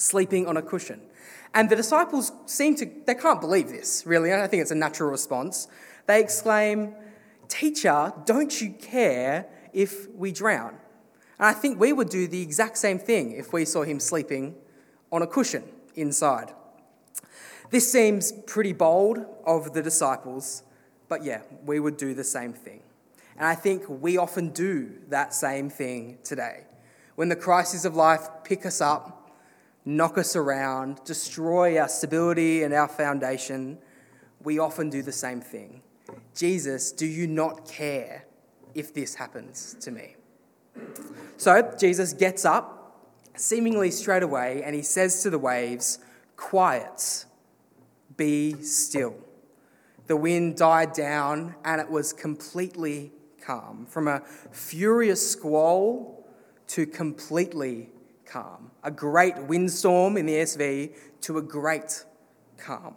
Sleeping 0.00 0.46
on 0.46 0.56
a 0.56 0.62
cushion. 0.62 1.02
And 1.52 1.68
the 1.68 1.76
disciples 1.76 2.32
seem 2.46 2.74
to, 2.76 2.90
they 3.04 3.14
can't 3.14 3.38
believe 3.38 3.68
this, 3.68 4.06
really. 4.06 4.32
I 4.32 4.46
think 4.46 4.62
it's 4.62 4.70
a 4.70 4.74
natural 4.74 5.10
response. 5.10 5.68
They 6.06 6.22
exclaim, 6.22 6.94
Teacher, 7.48 8.14
don't 8.24 8.62
you 8.62 8.70
care 8.70 9.46
if 9.74 10.08
we 10.14 10.32
drown? 10.32 10.78
And 11.38 11.48
I 11.48 11.52
think 11.52 11.78
we 11.78 11.92
would 11.92 12.08
do 12.08 12.26
the 12.26 12.40
exact 12.40 12.78
same 12.78 12.98
thing 12.98 13.32
if 13.32 13.52
we 13.52 13.66
saw 13.66 13.82
him 13.82 14.00
sleeping 14.00 14.54
on 15.12 15.20
a 15.20 15.26
cushion 15.26 15.64
inside. 15.94 16.54
This 17.68 17.92
seems 17.92 18.32
pretty 18.46 18.72
bold 18.72 19.18
of 19.44 19.74
the 19.74 19.82
disciples, 19.82 20.62
but 21.10 21.24
yeah, 21.24 21.42
we 21.66 21.78
would 21.78 21.98
do 21.98 22.14
the 22.14 22.24
same 22.24 22.54
thing. 22.54 22.80
And 23.36 23.46
I 23.46 23.54
think 23.54 23.84
we 23.86 24.16
often 24.16 24.48
do 24.48 24.92
that 25.08 25.34
same 25.34 25.68
thing 25.68 26.16
today. 26.24 26.64
When 27.16 27.28
the 27.28 27.36
crises 27.36 27.84
of 27.84 27.94
life 27.94 28.26
pick 28.44 28.64
us 28.64 28.80
up, 28.80 29.19
knock 29.96 30.18
us 30.18 30.36
around, 30.36 31.00
destroy 31.04 31.78
our 31.78 31.88
stability 31.88 32.62
and 32.62 32.72
our 32.72 32.88
foundation, 32.88 33.78
we 34.42 34.58
often 34.58 34.90
do 34.90 35.02
the 35.02 35.12
same 35.12 35.40
thing. 35.40 35.82
Jesus, 36.34 36.92
do 36.92 37.06
you 37.06 37.26
not 37.26 37.66
care 37.66 38.24
if 38.74 38.94
this 38.94 39.14
happens 39.14 39.76
to 39.80 39.90
me? 39.90 40.16
So 41.36 41.74
Jesus 41.78 42.12
gets 42.12 42.44
up, 42.44 43.06
seemingly 43.36 43.90
straight 43.90 44.22
away, 44.22 44.62
and 44.64 44.74
he 44.74 44.82
says 44.82 45.22
to 45.22 45.30
the 45.30 45.38
waves, 45.38 45.98
Quiet, 46.36 47.26
be 48.16 48.54
still. 48.62 49.14
The 50.06 50.16
wind 50.16 50.56
died 50.56 50.92
down, 50.92 51.54
and 51.64 51.80
it 51.80 51.90
was 51.90 52.12
completely 52.12 53.12
calm. 53.40 53.86
From 53.86 54.08
a 54.08 54.22
furious 54.50 55.30
squall 55.30 56.26
to 56.68 56.86
completely 56.86 57.90
calm. 58.30 58.70
A 58.82 58.90
great 58.90 59.36
windstorm 59.36 60.16
in 60.16 60.26
the 60.26 60.34
ESV 60.34 60.94
to 61.22 61.38
a 61.38 61.42
great 61.42 62.04
calm. 62.56 62.94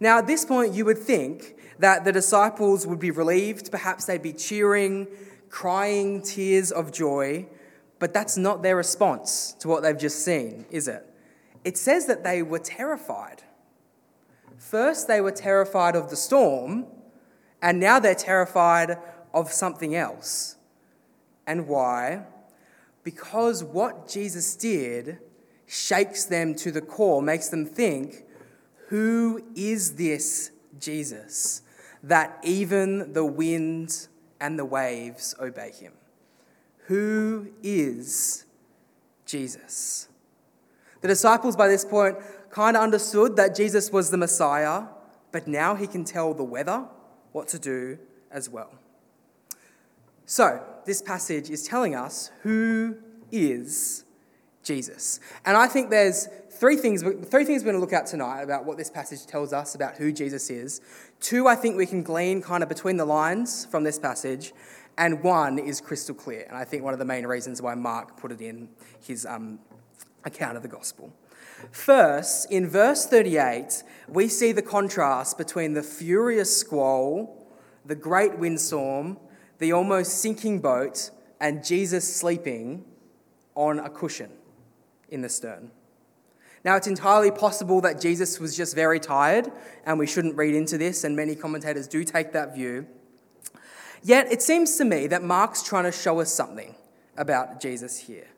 Now, 0.00 0.18
at 0.18 0.26
this 0.26 0.44
point, 0.44 0.74
you 0.74 0.84
would 0.84 0.98
think 0.98 1.56
that 1.78 2.04
the 2.04 2.12
disciples 2.12 2.86
would 2.86 2.98
be 2.98 3.10
relieved. 3.10 3.70
Perhaps 3.70 4.06
they'd 4.06 4.22
be 4.22 4.32
cheering, 4.32 5.06
crying 5.48 6.22
tears 6.22 6.70
of 6.70 6.92
joy, 6.92 7.46
but 7.98 8.12
that's 8.12 8.36
not 8.36 8.62
their 8.62 8.76
response 8.76 9.52
to 9.60 9.68
what 9.68 9.82
they've 9.82 9.98
just 9.98 10.24
seen, 10.24 10.66
is 10.70 10.88
it? 10.88 11.04
It 11.64 11.76
says 11.76 12.06
that 12.06 12.24
they 12.24 12.42
were 12.42 12.60
terrified. 12.60 13.42
First, 14.56 15.08
they 15.08 15.20
were 15.20 15.32
terrified 15.32 15.96
of 15.96 16.10
the 16.10 16.16
storm, 16.16 16.86
and 17.62 17.80
now 17.80 17.98
they're 17.98 18.14
terrified 18.14 18.98
of 19.34 19.50
something 19.52 19.94
else. 19.94 20.56
And 21.46 21.66
why? 21.66 22.24
Because 23.08 23.64
what 23.64 24.06
Jesus 24.06 24.54
did 24.54 25.16
shakes 25.64 26.26
them 26.26 26.54
to 26.54 26.70
the 26.70 26.82
core, 26.82 27.22
makes 27.22 27.48
them 27.48 27.64
think, 27.64 28.26
who 28.88 29.42
is 29.54 29.94
this 29.94 30.50
Jesus 30.78 31.62
that 32.02 32.38
even 32.42 33.14
the 33.14 33.24
wind 33.24 34.08
and 34.38 34.58
the 34.58 34.64
waves 34.66 35.34
obey 35.40 35.70
him? 35.70 35.94
Who 36.88 37.48
is 37.62 38.44
Jesus? 39.24 40.08
The 41.00 41.08
disciples 41.08 41.56
by 41.56 41.66
this 41.66 41.86
point 41.86 42.18
kind 42.50 42.76
of 42.76 42.82
understood 42.82 43.36
that 43.36 43.54
Jesus 43.54 43.90
was 43.90 44.10
the 44.10 44.18
Messiah, 44.18 44.82
but 45.32 45.48
now 45.48 45.74
he 45.74 45.86
can 45.86 46.04
tell 46.04 46.34
the 46.34 46.44
weather 46.44 46.84
what 47.32 47.48
to 47.48 47.58
do 47.58 47.98
as 48.30 48.50
well. 48.50 48.72
So, 50.26 50.62
this 50.88 51.02
passage 51.02 51.50
is 51.50 51.62
telling 51.62 51.94
us 51.94 52.30
who 52.42 52.96
is 53.30 54.04
Jesus. 54.64 55.20
And 55.44 55.56
I 55.56 55.68
think 55.68 55.90
there's 55.90 56.28
three 56.50 56.76
things, 56.76 57.02
three 57.02 57.44
things 57.44 57.62
we're 57.62 57.72
going 57.72 57.74
to 57.74 57.80
look 57.80 57.92
at 57.92 58.06
tonight 58.06 58.40
about 58.40 58.64
what 58.64 58.78
this 58.78 58.90
passage 58.90 59.26
tells 59.26 59.52
us 59.52 59.74
about 59.74 59.96
who 59.96 60.10
Jesus 60.10 60.48
is. 60.48 60.80
Two, 61.20 61.46
I 61.46 61.56
think 61.56 61.76
we 61.76 61.84
can 61.84 62.02
glean 62.02 62.40
kind 62.40 62.62
of 62.62 62.70
between 62.70 62.96
the 62.96 63.04
lines 63.04 63.66
from 63.66 63.84
this 63.84 63.98
passage. 63.98 64.54
And 64.96 65.22
one 65.22 65.58
is 65.58 65.80
crystal 65.80 66.14
clear. 66.14 66.46
And 66.48 66.56
I 66.56 66.64
think 66.64 66.82
one 66.82 66.94
of 66.94 66.98
the 66.98 67.04
main 67.04 67.26
reasons 67.26 67.60
why 67.60 67.74
Mark 67.74 68.16
put 68.16 68.32
it 68.32 68.40
in 68.40 68.70
his 69.06 69.26
um, 69.26 69.58
account 70.24 70.56
of 70.56 70.62
the 70.62 70.68
gospel. 70.68 71.12
First, 71.70 72.50
in 72.50 72.66
verse 72.66 73.06
38, 73.06 73.82
we 74.08 74.28
see 74.28 74.52
the 74.52 74.62
contrast 74.62 75.36
between 75.36 75.74
the 75.74 75.82
furious 75.82 76.56
squall, 76.56 77.46
the 77.84 77.94
great 77.94 78.38
windstorm, 78.38 79.18
the 79.58 79.72
almost 79.72 80.20
sinking 80.20 80.60
boat, 80.60 81.10
and 81.40 81.64
Jesus 81.64 82.16
sleeping 82.16 82.84
on 83.54 83.78
a 83.78 83.88
cushion 83.88 84.30
in 85.08 85.22
the 85.22 85.28
stern. 85.28 85.70
Now, 86.64 86.76
it's 86.76 86.86
entirely 86.86 87.30
possible 87.30 87.80
that 87.82 88.00
Jesus 88.00 88.40
was 88.40 88.56
just 88.56 88.74
very 88.74 89.00
tired, 89.00 89.50
and 89.86 89.98
we 89.98 90.06
shouldn't 90.06 90.36
read 90.36 90.54
into 90.54 90.76
this, 90.76 91.04
and 91.04 91.14
many 91.14 91.34
commentators 91.34 91.86
do 91.86 92.04
take 92.04 92.32
that 92.32 92.54
view. 92.54 92.86
Yet, 94.02 94.30
it 94.30 94.42
seems 94.42 94.76
to 94.76 94.84
me 94.84 95.06
that 95.08 95.22
Mark's 95.22 95.62
trying 95.62 95.84
to 95.84 95.92
show 95.92 96.20
us 96.20 96.32
something 96.32 96.74
about 97.16 97.60
Jesus 97.60 97.98
here. 97.98 98.28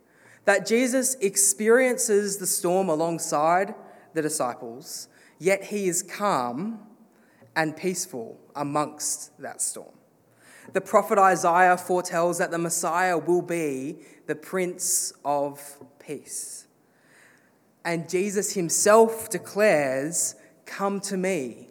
That 0.44 0.66
Jesus 0.66 1.14
experiences 1.16 2.38
the 2.38 2.46
storm 2.46 2.88
alongside 2.88 3.74
the 4.14 4.22
disciples, 4.22 5.08
yet 5.38 5.64
he 5.64 5.88
is 5.88 6.02
calm 6.02 6.80
and 7.54 7.76
peaceful 7.76 8.38
amongst 8.54 9.38
that 9.40 9.60
storm. 9.60 9.92
The 10.72 10.80
prophet 10.80 11.18
Isaiah 11.18 11.76
foretells 11.76 12.38
that 12.38 12.52
the 12.52 12.58
Messiah 12.58 13.18
will 13.18 13.42
be 13.42 13.96
the 14.26 14.36
Prince 14.36 15.12
of 15.24 15.78
Peace. 15.98 16.68
And 17.84 18.08
Jesus 18.08 18.52
himself 18.52 19.30
declares, 19.30 20.36
Come 20.66 21.00
to 21.00 21.16
me, 21.16 21.68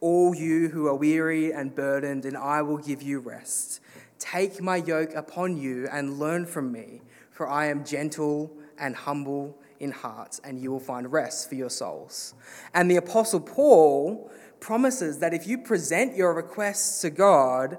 all 0.00 0.34
you 0.34 0.68
who 0.68 0.86
are 0.88 0.94
weary 0.94 1.52
and 1.52 1.74
burdened, 1.74 2.26
and 2.26 2.36
I 2.36 2.60
will 2.60 2.76
give 2.76 3.00
you 3.00 3.20
rest. 3.20 3.80
Take 4.18 4.60
my 4.60 4.76
yoke 4.76 5.14
upon 5.14 5.56
you 5.56 5.88
and 5.90 6.18
learn 6.18 6.44
from 6.44 6.70
me, 6.70 7.00
for 7.30 7.48
I 7.48 7.66
am 7.66 7.82
gentle 7.82 8.52
and 8.78 8.94
humble 8.94 9.56
in 9.80 9.90
heart, 9.90 10.38
and 10.44 10.60
you 10.60 10.70
will 10.70 10.80
find 10.80 11.10
rest 11.10 11.48
for 11.48 11.54
your 11.54 11.70
souls. 11.70 12.34
And 12.74 12.90
the 12.90 12.96
Apostle 12.96 13.40
Paul 13.40 14.30
promises 14.60 15.20
that 15.20 15.32
if 15.32 15.46
you 15.46 15.56
present 15.56 16.16
your 16.16 16.34
requests 16.34 17.00
to 17.02 17.10
God, 17.10 17.78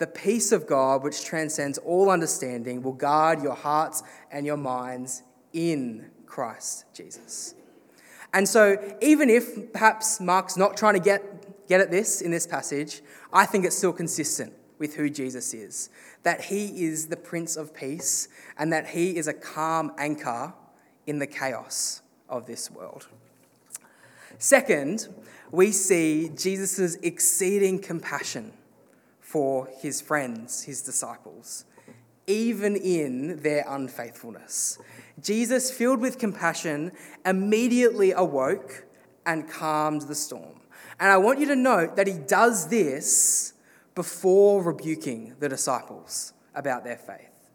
the 0.00 0.06
peace 0.06 0.50
of 0.50 0.66
God, 0.66 1.02
which 1.04 1.26
transcends 1.26 1.76
all 1.76 2.08
understanding, 2.08 2.82
will 2.82 2.94
guard 2.94 3.42
your 3.42 3.54
hearts 3.54 4.02
and 4.32 4.46
your 4.46 4.56
minds 4.56 5.22
in 5.52 6.10
Christ 6.24 6.86
Jesus. 6.94 7.54
And 8.32 8.48
so, 8.48 8.96
even 9.02 9.28
if 9.28 9.72
perhaps 9.74 10.18
Mark's 10.18 10.56
not 10.56 10.74
trying 10.74 10.94
to 10.94 11.00
get, 11.00 11.68
get 11.68 11.82
at 11.82 11.90
this 11.90 12.22
in 12.22 12.30
this 12.30 12.46
passage, 12.46 13.02
I 13.30 13.44
think 13.44 13.66
it's 13.66 13.76
still 13.76 13.92
consistent 13.92 14.54
with 14.78 14.94
who 14.94 15.10
Jesus 15.10 15.52
is 15.52 15.90
that 16.22 16.40
he 16.44 16.84
is 16.84 17.08
the 17.08 17.16
Prince 17.16 17.56
of 17.56 17.74
Peace 17.74 18.28
and 18.58 18.72
that 18.72 18.88
he 18.88 19.16
is 19.16 19.26
a 19.26 19.34
calm 19.34 19.92
anchor 19.98 20.54
in 21.06 21.18
the 21.18 21.26
chaos 21.26 22.00
of 22.26 22.46
this 22.46 22.70
world. 22.70 23.06
Second, 24.38 25.08
we 25.50 25.72
see 25.72 26.30
Jesus' 26.34 26.96
exceeding 27.02 27.78
compassion 27.78 28.52
for 29.30 29.68
his 29.78 30.00
friends, 30.00 30.64
his 30.64 30.82
disciples, 30.82 31.64
even 32.26 32.74
in 32.74 33.40
their 33.44 33.64
unfaithfulness. 33.68 34.76
Jesus, 35.22 35.70
filled 35.70 36.00
with 36.00 36.18
compassion, 36.18 36.90
immediately 37.24 38.10
awoke 38.10 38.86
and 39.24 39.48
calmed 39.48 40.02
the 40.02 40.16
storm. 40.16 40.60
And 40.98 41.12
I 41.12 41.16
want 41.18 41.38
you 41.38 41.46
to 41.46 41.54
note 41.54 41.94
that 41.94 42.08
he 42.08 42.14
does 42.14 42.66
this 42.70 43.52
before 43.94 44.64
rebuking 44.64 45.36
the 45.38 45.48
disciples 45.48 46.32
about 46.56 46.82
their 46.82 46.98
faith. 46.98 47.52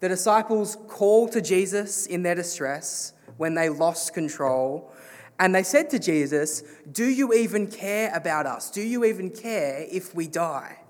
The 0.00 0.10
disciples 0.10 0.76
call 0.88 1.26
to 1.28 1.40
Jesus 1.40 2.04
in 2.04 2.22
their 2.22 2.34
distress 2.34 3.14
when 3.38 3.54
they 3.54 3.70
lost 3.70 4.12
control. 4.12 4.92
And 5.40 5.54
they 5.54 5.62
said 5.62 5.88
to 5.90 5.98
Jesus, 5.98 6.62
Do 6.92 7.06
you 7.06 7.32
even 7.32 7.66
care 7.66 8.14
about 8.14 8.44
us? 8.44 8.70
Do 8.70 8.82
you 8.82 9.06
even 9.06 9.30
care 9.30 9.86
if 9.90 10.14
we 10.14 10.26
die? 10.26 10.80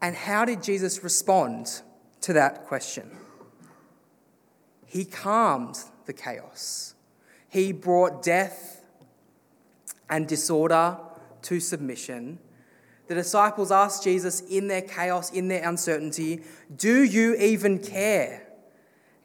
And 0.00 0.14
how 0.14 0.44
did 0.44 0.62
Jesus 0.62 1.02
respond 1.02 1.82
to 2.20 2.32
that 2.32 2.66
question? 2.66 3.10
He 4.84 5.04
calmed 5.04 5.78
the 6.06 6.12
chaos. 6.12 6.94
He 7.48 7.72
brought 7.72 8.22
death 8.22 8.84
and 10.08 10.26
disorder 10.28 10.98
to 11.42 11.60
submission, 11.60 12.38
the 13.06 13.14
disciples 13.14 13.70
asked 13.70 14.02
Jesus 14.02 14.40
in 14.40 14.66
their 14.66 14.82
chaos, 14.82 15.30
in 15.30 15.48
their 15.48 15.66
uncertainty, 15.68 16.42
Do 16.74 17.04
you 17.04 17.36
even 17.36 17.78
care? 17.78 18.48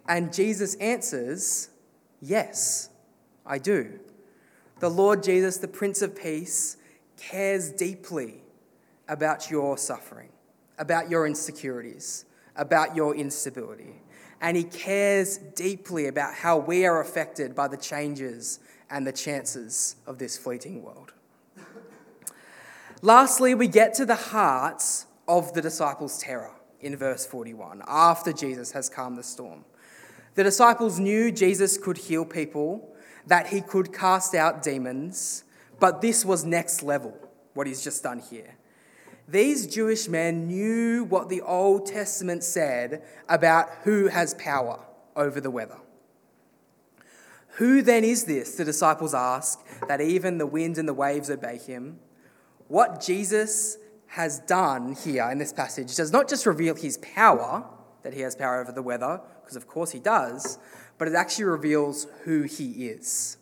And 0.07 0.33
Jesus 0.33 0.75
answers, 0.75 1.69
Yes, 2.21 2.89
I 3.45 3.57
do. 3.57 3.99
The 4.79 4.89
Lord 4.89 5.23
Jesus, 5.23 5.57
the 5.57 5.67
Prince 5.67 6.01
of 6.01 6.15
Peace, 6.15 6.77
cares 7.17 7.71
deeply 7.71 8.43
about 9.07 9.49
your 9.49 9.77
suffering, 9.77 10.29
about 10.77 11.09
your 11.09 11.27
insecurities, 11.27 12.25
about 12.55 12.95
your 12.95 13.15
instability. 13.15 14.01
And 14.41 14.57
He 14.57 14.63
cares 14.63 15.37
deeply 15.37 16.07
about 16.07 16.33
how 16.33 16.57
we 16.57 16.85
are 16.85 17.01
affected 17.01 17.55
by 17.55 17.67
the 17.67 17.77
changes 17.77 18.59
and 18.89 19.05
the 19.05 19.11
chances 19.11 19.95
of 20.05 20.17
this 20.17 20.37
fleeting 20.37 20.83
world. 20.83 21.13
Lastly, 23.01 23.55
we 23.55 23.67
get 23.67 23.93
to 23.95 24.05
the 24.05 24.15
hearts 24.15 25.07
of 25.27 25.53
the 25.53 25.61
disciples' 25.61 26.19
terror 26.19 26.51
in 26.81 26.95
verse 26.95 27.25
41, 27.25 27.81
after 27.87 28.33
Jesus 28.33 28.71
has 28.71 28.89
calmed 28.89 29.17
the 29.17 29.23
storm. 29.23 29.65
The 30.35 30.43
disciples 30.43 30.99
knew 30.99 31.31
Jesus 31.31 31.77
could 31.77 31.97
heal 31.97 32.25
people, 32.25 32.93
that 33.27 33.47
he 33.47 33.61
could 33.61 33.93
cast 33.93 34.35
out 34.35 34.63
demons, 34.63 35.43
but 35.79 36.01
this 36.01 36.25
was 36.25 36.45
next 36.45 36.83
level, 36.83 37.17
what 37.53 37.67
he's 37.67 37.83
just 37.83 38.03
done 38.03 38.19
here. 38.19 38.55
These 39.31 39.67
Jewish 39.67 40.09
men 40.09 40.47
knew 40.47 41.05
what 41.05 41.29
the 41.29 41.39
Old 41.39 41.85
Testament 41.85 42.43
said 42.43 43.01
about 43.29 43.69
who 43.83 44.07
has 44.07 44.33
power 44.33 44.81
over 45.15 45.39
the 45.39 45.49
weather. 45.49 45.77
Who 47.55 47.81
then 47.81 48.03
is 48.03 48.25
this, 48.25 48.55
the 48.55 48.65
disciples 48.65 49.13
ask, 49.13 49.65
that 49.87 50.01
even 50.01 50.37
the 50.37 50.45
wind 50.45 50.77
and 50.77 50.85
the 50.85 50.93
waves 50.93 51.29
obey 51.29 51.57
him? 51.57 51.99
What 52.67 53.01
Jesus 53.01 53.77
has 54.07 54.39
done 54.39 54.97
here 55.01 55.29
in 55.31 55.37
this 55.37 55.53
passage 55.53 55.95
does 55.95 56.11
not 56.11 56.27
just 56.27 56.45
reveal 56.45 56.75
his 56.75 56.97
power, 56.97 57.65
that 58.03 58.13
he 58.13 58.19
has 58.21 58.35
power 58.35 58.59
over 58.59 58.73
the 58.73 58.81
weather, 58.81 59.21
because 59.41 59.55
of 59.55 59.65
course 59.65 59.91
he 59.91 59.99
does, 59.99 60.59
but 60.97 61.07
it 61.07 61.13
actually 61.13 61.45
reveals 61.45 62.05
who 62.25 62.41
he 62.41 62.87
is. 62.87 63.37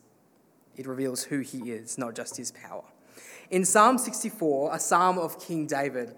It 0.76 0.86
reveals 0.86 1.24
who 1.24 1.40
he 1.40 1.72
is, 1.72 1.98
not 1.98 2.14
just 2.14 2.36
his 2.36 2.52
power. 2.52 2.84
In 3.50 3.64
Psalm 3.64 3.98
64, 3.98 4.74
a 4.74 4.78
psalm 4.78 5.18
of 5.18 5.40
King 5.40 5.66
David, 5.66 6.14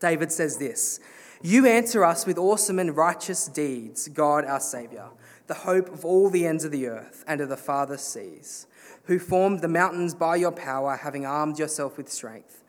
David 0.00 0.32
says 0.32 0.56
this 0.56 1.00
You 1.42 1.66
answer 1.66 2.02
us 2.02 2.24
with 2.24 2.38
awesome 2.38 2.78
and 2.78 2.96
righteous 2.96 3.46
deeds, 3.46 4.08
God 4.08 4.46
our 4.46 4.58
Saviour, 4.58 5.10
the 5.48 5.54
hope 5.54 5.92
of 5.92 6.02
all 6.06 6.30
the 6.30 6.46
ends 6.46 6.64
of 6.64 6.72
the 6.72 6.86
earth 6.86 7.24
and 7.26 7.42
of 7.42 7.50
the 7.50 7.58
farthest 7.58 8.10
seas 8.10 8.66
who 9.04 9.18
formed 9.18 9.60
the 9.60 9.68
mountains 9.68 10.14
by 10.14 10.36
your 10.36 10.52
power, 10.52 10.96
having 10.96 11.26
armed 11.26 11.58
yourself 11.58 11.98
with 11.98 12.10
strength, 12.10 12.62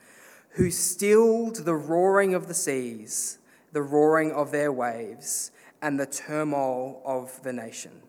who 0.52 0.70
stilled 0.70 1.58
the 1.58 1.76
roaring 1.76 2.34
of 2.34 2.48
the 2.48 2.54
seas, 2.54 3.38
the 3.72 3.82
roaring 3.82 4.32
of 4.32 4.52
their 4.52 4.72
waves, 4.72 5.52
and 5.82 6.00
the 6.00 6.06
turmoil 6.06 7.02
of 7.06 7.42
the 7.44 7.54
nation. 7.54 8.02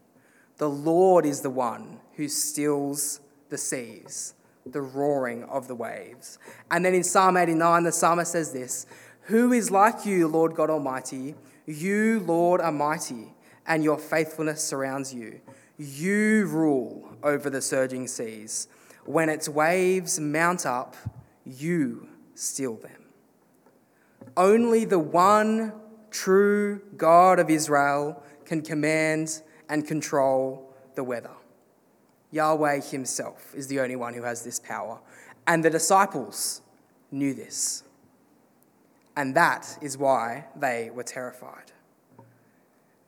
The 0.57 0.71
Lord 0.71 1.27
is 1.27 1.43
the 1.43 1.51
one 1.51 2.01
who 2.17 2.29
stills 2.29 3.21
the 3.49 3.59
seas, 3.59 4.35
the 4.67 4.81
roaring 4.81 5.45
of 5.45 5.69
the 5.69 5.75
waves. 5.75 6.39
And 6.71 6.85
then 6.85 6.95
in 6.95 7.05
Psalm 7.05 7.37
89, 7.37 7.85
the 7.85 7.93
psalmist 7.93 8.33
says 8.33 8.53
this 8.53 8.87
Who 9.23 9.53
is 9.53 9.71
like 9.71 10.07
you, 10.07 10.29
Lord 10.29 10.55
God 10.55 10.71
Almighty? 10.71 11.35
You, 11.67 12.21
Lord, 12.21 12.61
are 12.61 12.73
mighty, 12.73 13.35
and 13.67 13.83
your 13.83 13.99
faithfulness 13.99 14.63
surrounds 14.63 15.15
you. 15.15 15.41
You 15.79 16.47
rule 16.47 17.17
over 17.23 17.51
the 17.51 17.63
surging 17.63 18.07
seas. 18.07 18.69
When 19.05 19.29
its 19.29 19.49
waves 19.49 20.21
mount 20.21 20.67
up, 20.67 20.97
you 21.45 22.09
still 22.35 22.77
them. 22.77 23.05
Only 24.37 24.85
the 24.85 24.99
one 24.99 25.73
true 26.11 26.81
God 26.97 27.39
of 27.39 27.51
Israel 27.51 28.23
can 28.45 28.63
command 28.63 29.43
and 29.69 29.87
control 29.87 30.73
the 30.95 31.05
weather. 31.05 31.31
Yahweh 32.35 32.81
himself 32.81 33.55
is 33.55 33.69
the 33.69 33.79
only 33.79 33.95
one 33.95 34.13
who 34.13 34.25
has 34.25 34.43
this 34.43 34.59
power. 34.59 34.99
And 35.47 35.65
the 35.65 35.71
disciples 35.71 36.63
knew 37.13 37.33
this. 37.33 37.85
And 39.17 39.37
that 39.37 39.79
is 39.81 39.97
why 39.97 40.47
they 40.57 40.91
were 40.93 41.05
terrified. 41.05 41.71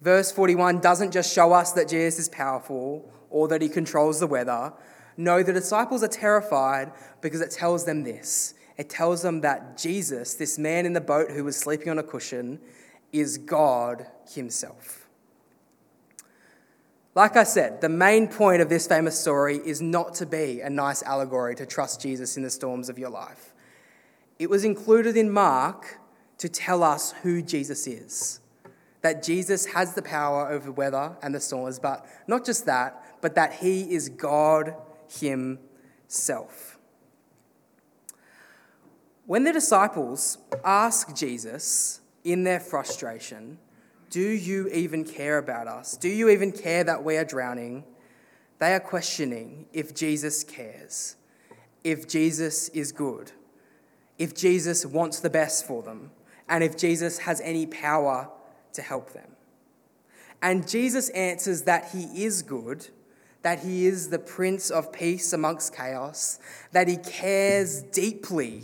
Verse 0.00 0.30
41 0.30 0.78
doesn't 0.78 1.10
just 1.10 1.34
show 1.34 1.52
us 1.52 1.72
that 1.72 1.88
Jesus 1.88 2.20
is 2.20 2.28
powerful 2.28 3.10
or 3.28 3.48
that 3.48 3.60
he 3.60 3.68
controls 3.68 4.20
the 4.20 4.28
weather. 4.28 4.72
No, 5.16 5.42
the 5.42 5.52
disciples 5.52 6.04
are 6.04 6.08
terrified 6.08 6.92
because 7.20 7.40
it 7.40 7.50
tells 7.50 7.84
them 7.84 8.04
this. 8.04 8.54
It 8.76 8.88
tells 8.88 9.22
them 9.22 9.40
that 9.40 9.76
Jesus, 9.76 10.34
this 10.34 10.56
man 10.56 10.86
in 10.86 10.92
the 10.92 11.00
boat 11.00 11.32
who 11.32 11.42
was 11.42 11.56
sleeping 11.56 11.88
on 11.88 11.98
a 11.98 12.02
cushion, 12.04 12.60
is 13.12 13.38
God 13.38 14.06
himself. 14.32 15.05
Like 17.16 17.35
I 17.35 17.44
said, 17.44 17.81
the 17.81 17.88
main 17.88 18.29
point 18.29 18.61
of 18.61 18.68
this 18.68 18.87
famous 18.87 19.18
story 19.18 19.57
is 19.57 19.81
not 19.81 20.14
to 20.16 20.26
be 20.26 20.61
a 20.61 20.68
nice 20.68 21.02
allegory 21.02 21.55
to 21.55 21.64
trust 21.64 22.02
Jesus 22.02 22.37
in 22.37 22.42
the 22.42 22.50
storms 22.50 22.90
of 22.90 22.98
your 22.98 23.09
life. 23.09 23.55
It 24.38 24.50
was 24.50 24.64
included 24.64 25.16
in 25.16 25.31
Mark 25.31 25.98
to 26.37 26.50
tell 26.50 26.83
us 26.83 27.12
who 27.22 27.40
Jesus 27.40 27.87
is 27.87 28.40
that 29.00 29.22
Jesus 29.22 29.66
has 29.66 29.94
the 29.94 30.02
power 30.02 30.50
over 30.50 30.70
weather 30.72 31.16
and 31.22 31.33
the 31.33 31.40
storms, 31.40 31.79
but 31.79 32.05
not 32.26 32.44
just 32.44 32.66
that, 32.66 33.20
but 33.20 33.37
that 33.37 33.55
he 33.55 33.83
is 33.94 34.09
God 34.09 34.74
himself. 35.09 36.76
When 39.24 39.44
the 39.44 39.52
disciples 39.52 40.38
ask 40.64 41.14
Jesus 41.14 42.00
in 42.24 42.42
their 42.42 42.59
frustration, 42.59 43.59
Do 44.10 44.20
you 44.20 44.68
even 44.68 45.04
care 45.04 45.38
about 45.38 45.66
us? 45.66 45.96
Do 45.96 46.08
you 46.08 46.28
even 46.28 46.52
care 46.52 46.84
that 46.84 47.04
we 47.04 47.16
are 47.16 47.24
drowning? 47.24 47.84
They 48.58 48.74
are 48.74 48.80
questioning 48.80 49.66
if 49.72 49.94
Jesus 49.94 50.44
cares, 50.44 51.16
if 51.84 52.08
Jesus 52.08 52.68
is 52.70 52.92
good, 52.92 53.32
if 54.18 54.34
Jesus 54.34 54.86
wants 54.86 55.20
the 55.20 55.30
best 55.30 55.66
for 55.66 55.82
them, 55.82 56.10
and 56.48 56.62
if 56.62 56.76
Jesus 56.76 57.18
has 57.18 57.40
any 57.42 57.66
power 57.66 58.30
to 58.72 58.82
help 58.82 59.12
them. 59.12 59.32
And 60.40 60.68
Jesus 60.68 61.08
answers 61.10 61.62
that 61.62 61.90
he 61.92 62.24
is 62.24 62.42
good, 62.42 62.88
that 63.42 63.60
he 63.60 63.86
is 63.86 64.10
the 64.10 64.18
Prince 64.18 64.70
of 64.70 64.92
Peace 64.92 65.32
amongst 65.32 65.74
chaos, 65.74 66.38
that 66.72 66.88
he 66.88 66.96
cares 66.96 67.82
deeply 67.82 68.62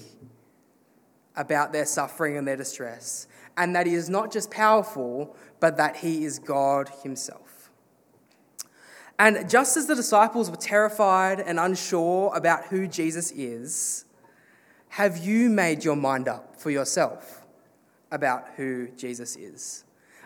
about 1.37 1.73
their 1.73 1.87
suffering 1.87 2.37
and 2.37 2.47
their 2.47 2.57
distress, 2.57 3.27
and 3.57 3.75
that 3.77 3.87
he 3.87 3.95
is 3.95 4.09
not 4.09 4.33
just 4.33 4.51
powerful, 4.51 5.37
but 5.61 5.77
that 5.77 5.97
he 5.97 6.25
is 6.25 6.39
God 6.39 6.91
himself. 7.03 7.71
And 9.19 9.49
just 9.49 9.77
as 9.77 9.87
the 9.87 9.95
disciples 9.95 10.51
were 10.51 10.57
terrified 10.57 11.39
and 11.39 11.61
unsure 11.61 12.33
about 12.35 12.65
who 12.65 12.87
Jesus 12.87 13.31
is, 13.31 14.05
have 14.89 15.19
you 15.19 15.49
made 15.49 15.85
your 15.85 15.97
mind 15.97 16.29
up 16.29 16.57
for 16.61 16.71
yourself 16.71 17.47
about 18.11 18.49
who 18.57 18.89
Jesus 18.89 19.37
is? 19.37 19.85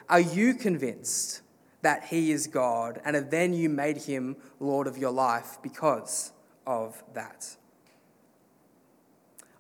Are 0.09 0.21
you 0.21 0.55
convinced 0.55 1.43
that 1.83 2.05
He 2.05 2.33
is 2.33 2.47
God 2.47 3.01
and 3.05 3.15
have 3.17 3.31
then 3.31 3.53
you 3.55 3.69
made 3.69 3.99
Him 3.99 4.37
Lord 4.61 4.87
of 4.87 4.99
your 4.99 5.11
life 5.11 5.59
because 5.63 6.33
of 6.67 7.03
that? 7.15 7.57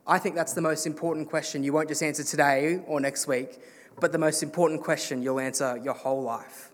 I 0.06 0.18
think 0.18 0.36
that's 0.36 0.52
the 0.52 0.60
most 0.60 0.86
important 0.86 1.28
question 1.28 1.64
you 1.64 1.72
won't 1.72 1.88
just 1.88 2.02
answer 2.02 2.22
today 2.22 2.80
or 2.86 3.00
next 3.00 3.26
week, 3.26 3.60
but 4.00 4.12
the 4.12 4.18
most 4.18 4.42
important 4.42 4.82
question 4.82 5.22
you'll 5.22 5.40
answer 5.40 5.76
your 5.82 5.94
whole 5.94 6.22
life. 6.22 6.70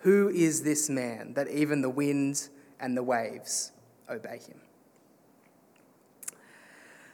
Who 0.00 0.28
is 0.28 0.62
this 0.62 0.90
man 0.90 1.32
that 1.34 1.48
even 1.48 1.80
the 1.80 1.88
wind 1.88 2.48
and 2.78 2.96
the 2.96 3.02
waves 3.02 3.72
obey 4.08 4.38
him? 4.38 4.60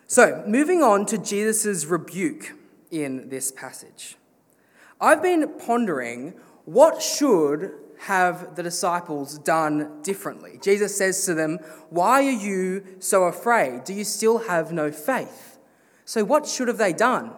So, 0.06 0.44
moving 0.46 0.82
on 0.82 1.06
to 1.06 1.18
Jesus' 1.18 1.86
rebuke 1.86 2.52
in 2.90 3.28
this 3.28 3.50
passage. 3.50 4.16
I've 5.00 5.22
been 5.22 5.48
pondering 5.58 6.34
what 6.64 7.00
should 7.00 7.72
have 8.00 8.56
the 8.56 8.62
disciples 8.62 9.38
done 9.38 10.02
differently? 10.02 10.58
Jesus 10.62 10.96
says 10.96 11.24
to 11.26 11.34
them, 11.34 11.58
Why 11.90 12.24
are 12.24 12.30
you 12.30 12.84
so 12.98 13.24
afraid? 13.24 13.84
Do 13.84 13.92
you 13.94 14.04
still 14.04 14.38
have 14.38 14.72
no 14.72 14.90
faith? 14.90 15.58
So, 16.04 16.24
what 16.24 16.46
should 16.46 16.68
have 16.68 16.78
they 16.78 16.92
done 16.92 17.32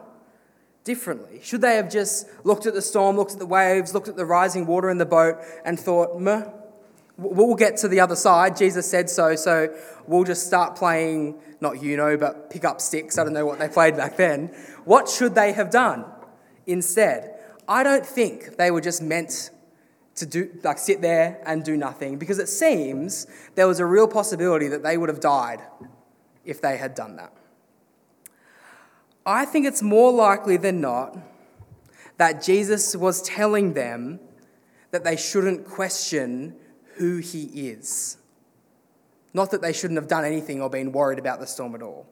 differently? 0.85 1.41
Should 1.43 1.61
they 1.61 1.77
have 1.77 1.91
just 1.91 2.29
looked 2.45 2.67
at 2.67 2.75
the 2.75 2.83
storm, 2.83 3.17
looked 3.17 3.33
at 3.33 3.39
the 3.39 3.47
waves, 3.47 3.95
looked 3.95 4.09
at 4.09 4.17
the 4.17 4.27
rising 4.27 4.67
water 4.67 4.91
in 4.91 4.99
the 4.99 5.07
boat, 5.07 5.37
and 5.65 5.79
thought, 5.79 6.19
Meh, 6.21 6.45
we'll 7.17 7.55
get 7.55 7.77
to 7.79 7.89
the 7.89 8.01
other 8.01 8.17
side? 8.17 8.57
Jesus 8.57 8.91
said 8.91 9.09
so, 9.09 9.37
so 9.37 9.75
we'll 10.07 10.25
just 10.25 10.47
start 10.47 10.77
playing, 10.77 11.39
not 11.61 11.83
you 11.83 11.97
know, 11.97 12.17
but 12.17 12.51
pick 12.51 12.65
up 12.65 12.81
sticks. 12.81 13.19
I 13.19 13.25
don't 13.25 13.33
know 13.33 13.47
what 13.47 13.59
they 13.59 13.69
played 13.69 13.97
back 13.97 14.17
then. 14.17 14.49
What 14.85 15.09
should 15.09 15.35
they 15.35 15.53
have 15.53 15.71
done 15.71 16.05
instead? 16.67 17.33
I 17.69 17.83
don't 17.83 18.07
think 18.07 18.57
they 18.57 18.71
were 18.71 18.81
just 18.81 19.03
meant 19.03 19.51
to 20.17 20.27
do, 20.27 20.51
like 20.63 20.79
sit 20.79 21.01
there 21.03 21.43
and 21.47 21.65
do 21.65 21.77
nothing 21.77 22.19
because 22.19 22.39
it 22.39 22.49
seems 22.49 23.27
there 23.55 23.67
was 23.67 23.81
a 23.81 23.87
real 23.87 24.09
possibility 24.09 24.69
that 24.69 24.83
they 24.83 24.97
would 24.97 25.09
have 25.09 25.21
died 25.21 25.61
if 26.45 26.61
they 26.61 26.77
had 26.77 26.95
done 26.95 27.17
that. 27.17 27.33
I 29.25 29.45
think 29.45 29.67
it's 29.67 29.83
more 29.83 30.13
likely 30.13 30.57
than 30.57 30.81
not 30.81 31.17
that 32.17 32.43
Jesus 32.43 32.97
was 32.97 33.21
telling 33.23 33.75
them 33.75 34.21
that 34.91 35.05
they 35.05 35.17
shouldn't 35.17 35.67
question 35.67 36.55
who 36.95 37.19
he 37.19 37.69
is. 37.69 38.17
Not 39.35 39.51
that 39.51 39.61
they 39.61 39.73
shouldn't 39.73 39.99
have 39.99 40.09
done 40.09 40.25
anything 40.25 40.63
or 40.63 40.71
been 40.71 40.93
worried 40.93 41.19
about 41.19 41.41
the 41.41 41.47
storm 41.47 41.75
at 41.75 41.83
all. 41.83 42.07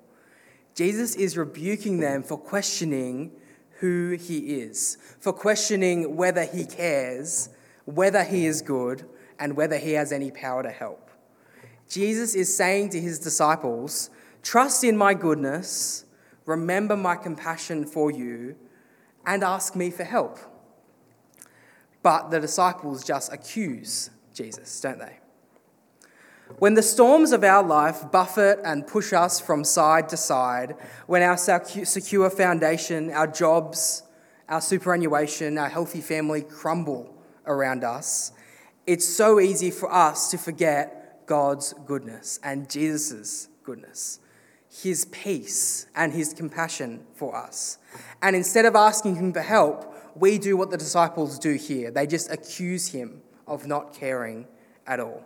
Jesus 0.74 1.14
is 1.14 1.38
rebuking 1.38 2.00
them 2.00 2.22
for 2.22 2.36
questioning 2.36 3.32
who 3.78 4.10
he 4.10 4.38
is, 4.60 4.98
for 5.20 5.32
questioning 5.32 6.16
whether 6.16 6.44
he 6.44 6.64
cares, 6.64 7.48
whether 7.84 8.24
he 8.24 8.46
is 8.46 8.62
good, 8.62 9.04
and 9.38 9.56
whether 9.56 9.78
he 9.78 9.92
has 9.92 10.12
any 10.12 10.30
power 10.30 10.62
to 10.62 10.70
help. 10.70 11.10
Jesus 11.88 12.34
is 12.34 12.54
saying 12.54 12.90
to 12.90 13.00
his 13.00 13.18
disciples, 13.18 14.10
Trust 14.42 14.84
in 14.84 14.96
my 14.96 15.14
goodness, 15.14 16.04
remember 16.46 16.96
my 16.96 17.16
compassion 17.16 17.84
for 17.84 18.10
you, 18.10 18.56
and 19.26 19.42
ask 19.42 19.74
me 19.74 19.90
for 19.90 20.04
help. 20.04 20.38
But 22.02 22.30
the 22.30 22.40
disciples 22.40 23.04
just 23.04 23.32
accuse 23.32 24.10
Jesus, 24.34 24.80
don't 24.80 24.98
they? 24.98 25.18
When 26.58 26.74
the 26.74 26.82
storms 26.82 27.32
of 27.32 27.42
our 27.42 27.62
life 27.62 28.10
buffet 28.12 28.58
and 28.64 28.86
push 28.86 29.14
us 29.14 29.40
from 29.40 29.64
side 29.64 30.10
to 30.10 30.16
side, 30.16 30.76
when 31.06 31.22
our 31.22 31.38
secure 31.38 32.28
foundation, 32.28 33.10
our 33.10 33.26
jobs, 33.26 34.02
our 34.48 34.60
superannuation, 34.60 35.56
our 35.56 35.70
healthy 35.70 36.02
family 36.02 36.42
crumble 36.42 37.13
around 37.46 37.84
us, 37.84 38.32
it's 38.86 39.06
so 39.06 39.40
easy 39.40 39.70
for 39.70 39.92
us 39.92 40.30
to 40.30 40.38
forget 40.38 41.26
God's 41.26 41.72
goodness 41.86 42.38
and 42.42 42.68
Jesus' 42.68 43.48
goodness, 43.62 44.20
His 44.68 45.06
peace 45.06 45.86
and 45.94 46.12
His 46.12 46.34
compassion 46.34 47.06
for 47.14 47.34
us. 47.34 47.78
And 48.20 48.36
instead 48.36 48.66
of 48.66 48.76
asking 48.76 49.16
Him 49.16 49.32
for 49.32 49.40
help, 49.40 49.90
we 50.14 50.38
do 50.38 50.56
what 50.56 50.70
the 50.70 50.76
disciples 50.76 51.38
do 51.38 51.54
here. 51.54 51.90
They 51.90 52.06
just 52.06 52.30
accuse 52.30 52.88
Him 52.88 53.22
of 53.46 53.66
not 53.66 53.94
caring 53.94 54.46
at 54.86 55.00
all. 55.00 55.24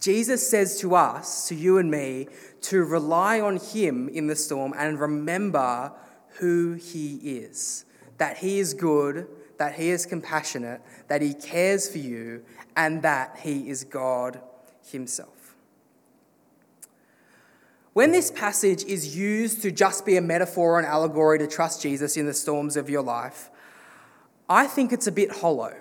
Jesus 0.00 0.46
says 0.46 0.78
to 0.80 0.94
us, 0.94 1.48
to 1.48 1.54
you 1.54 1.78
and 1.78 1.90
me, 1.90 2.28
to 2.62 2.84
rely 2.84 3.40
on 3.40 3.56
Him 3.56 4.08
in 4.08 4.26
the 4.26 4.36
storm 4.36 4.74
and 4.76 5.00
remember 5.00 5.92
who 6.38 6.74
He 6.74 7.16
is. 7.16 7.84
That 8.18 8.38
He 8.38 8.58
is 8.58 8.74
good, 8.74 9.28
that 9.58 9.74
He 9.74 9.90
is 9.90 10.06
compassionate, 10.06 10.80
that 11.08 11.22
He 11.22 11.34
cares 11.34 11.88
for 11.88 11.98
you, 11.98 12.44
and 12.76 13.02
that 13.02 13.38
He 13.42 13.68
is 13.68 13.84
God 13.84 14.40
Himself. 14.90 15.54
When 17.92 18.10
this 18.10 18.30
passage 18.32 18.82
is 18.84 19.16
used 19.16 19.62
to 19.62 19.70
just 19.70 20.04
be 20.04 20.16
a 20.16 20.20
metaphor 20.20 20.72
or 20.72 20.78
an 20.80 20.84
allegory 20.84 21.38
to 21.38 21.46
trust 21.46 21.80
Jesus 21.80 22.16
in 22.16 22.26
the 22.26 22.34
storms 22.34 22.76
of 22.76 22.90
your 22.90 23.02
life, 23.02 23.50
I 24.48 24.66
think 24.66 24.92
it's 24.92 25.06
a 25.06 25.12
bit 25.12 25.30
hollow. 25.30 25.74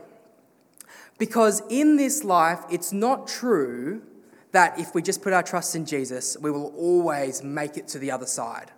Because 1.17 1.63
in 1.69 1.97
this 1.97 2.23
life, 2.23 2.59
it's 2.69 2.93
not 2.93 3.27
true 3.27 4.03
that 4.51 4.79
if 4.79 4.93
we 4.93 5.01
just 5.01 5.23
put 5.23 5.33
our 5.33 5.41
trust 5.41 5.75
in 5.75 5.85
Jesus, 5.85 6.37
we 6.39 6.51
will 6.51 6.67
always 6.77 7.43
make 7.43 7.77
it 7.77 7.87
to 7.89 7.99
the 7.99 8.11
other 8.11 8.27
side 8.27 8.71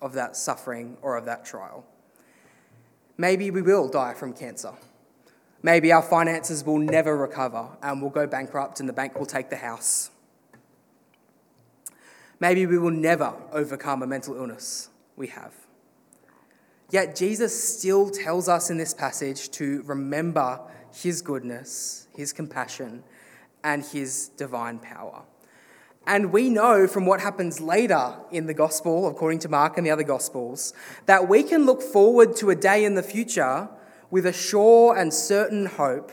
of 0.00 0.14
that 0.14 0.36
suffering 0.36 0.96
or 1.02 1.16
of 1.16 1.24
that 1.26 1.44
trial. 1.44 1.86
Maybe 3.16 3.50
we 3.50 3.62
will 3.62 3.88
die 3.88 4.14
from 4.14 4.32
cancer. 4.32 4.72
Maybe 5.62 5.92
our 5.92 6.02
finances 6.02 6.64
will 6.64 6.78
never 6.78 7.16
recover 7.16 7.68
and 7.82 8.00
we'll 8.00 8.10
go 8.10 8.26
bankrupt 8.26 8.80
and 8.80 8.88
the 8.88 8.92
bank 8.92 9.18
will 9.18 9.26
take 9.26 9.48
the 9.48 9.56
house. 9.56 10.10
Maybe 12.40 12.66
we 12.66 12.78
will 12.78 12.90
never 12.90 13.34
overcome 13.52 14.02
a 14.02 14.06
mental 14.06 14.34
illness 14.34 14.88
we 15.14 15.28
have. 15.28 15.54
Yet 16.90 17.14
Jesus 17.14 17.78
still 17.78 18.10
tells 18.10 18.48
us 18.48 18.68
in 18.68 18.76
this 18.76 18.92
passage 18.92 19.50
to 19.52 19.82
remember 19.82 20.60
his 20.92 21.22
goodness, 21.22 22.08
his 22.14 22.32
compassion, 22.32 23.04
and 23.62 23.84
his 23.84 24.28
divine 24.36 24.78
power. 24.78 25.22
And 26.06 26.32
we 26.32 26.50
know 26.50 26.86
from 26.88 27.06
what 27.06 27.20
happens 27.20 27.60
later 27.60 28.14
in 28.30 28.46
the 28.46 28.54
gospel, 28.54 29.06
according 29.06 29.38
to 29.40 29.48
Mark 29.48 29.76
and 29.76 29.86
the 29.86 29.90
other 29.90 30.02
gospels, 30.02 30.72
that 31.06 31.28
we 31.28 31.42
can 31.42 31.64
look 31.64 31.80
forward 31.80 32.34
to 32.36 32.50
a 32.50 32.56
day 32.56 32.84
in 32.84 32.94
the 32.94 33.02
future 33.02 33.68
with 34.10 34.26
a 34.26 34.32
sure 34.32 34.96
and 34.96 35.14
certain 35.14 35.66
hope 35.66 36.10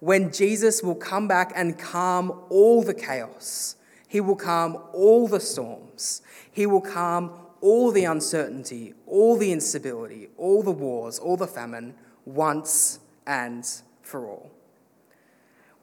when 0.00 0.30
Jesus 0.30 0.82
will 0.82 0.94
come 0.94 1.26
back 1.26 1.52
and 1.56 1.78
calm 1.78 2.44
all 2.50 2.82
the 2.82 2.92
chaos. 2.92 3.76
He 4.06 4.20
will 4.20 4.36
calm 4.36 4.76
all 4.92 5.26
the 5.26 5.40
storms. 5.40 6.20
He 6.52 6.66
will 6.66 6.82
calm 6.82 7.32
all 7.62 7.90
the 7.90 8.04
uncertainty, 8.04 8.92
all 9.06 9.38
the 9.38 9.50
instability, 9.50 10.28
all 10.36 10.62
the 10.62 10.70
wars, 10.70 11.18
all 11.18 11.38
the 11.38 11.46
famine 11.46 11.94
once 12.26 13.00
and 13.26 13.66
for 14.02 14.26
all. 14.26 14.50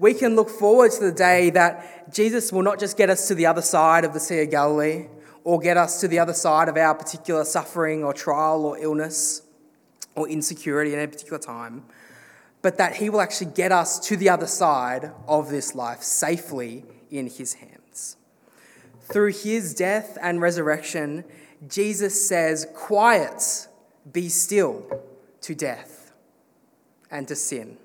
We 0.02 0.16
can 0.16 0.36
look 0.36 0.50
forward 0.50 0.92
to 0.94 1.00
the 1.00 1.12
day 1.12 1.52
that 1.52 2.12
Jesus 2.12 2.52
will 2.52 2.64
not 2.64 2.80
just 2.80 2.98
get 2.98 3.12
us 3.12 3.28
to 3.28 3.36
the 3.36 3.46
other 3.46 3.62
side 3.62 4.04
of 4.04 4.14
the 4.14 4.20
Sea 4.20 4.42
of 4.42 4.50
Galilee 4.50 5.06
or 5.44 5.60
get 5.60 5.78
us 5.78 6.02
to 6.02 6.08
the 6.08 6.18
other 6.18 6.34
side 6.34 6.68
of 6.70 6.76
our 6.76 6.96
particular 6.96 7.46
suffering 7.46 8.04
or 8.04 8.12
trial 8.12 8.66
or 8.66 8.80
illness 8.80 9.44
or 10.16 10.28
insecurity 10.28 10.96
at 10.96 11.04
a 11.04 11.08
particular 11.08 11.38
time, 11.38 11.84
but 12.64 12.80
that 12.80 12.96
He 12.96 13.12
will 13.12 13.22
actually 13.22 13.52
get 13.52 13.72
us 13.72 14.00
to 14.08 14.18
the 14.18 14.28
other 14.28 14.48
side 14.48 15.12
of 15.28 15.52
this 15.52 15.76
life 15.76 16.02
safely 16.02 16.84
in 17.12 17.28
His 17.28 17.54
hands. 17.54 18.18
Through 19.04 19.34
His 19.34 19.76
death 19.76 20.18
and 20.20 20.42
resurrection, 20.42 21.26
Jesus 21.68 22.28
says, 22.28 22.66
Quiet, 22.74 23.68
be 24.12 24.30
still 24.30 24.84
to 25.42 25.54
death 25.54 26.12
and 27.12 27.28
to 27.28 27.36
sin. 27.36 27.78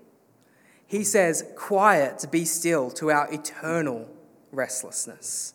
He 0.86 1.02
says, 1.02 1.44
Quiet, 1.56 2.26
be 2.30 2.44
still 2.44 2.90
to 2.92 3.10
our 3.10 3.32
eternal 3.32 4.08
restlessness. 4.52 5.54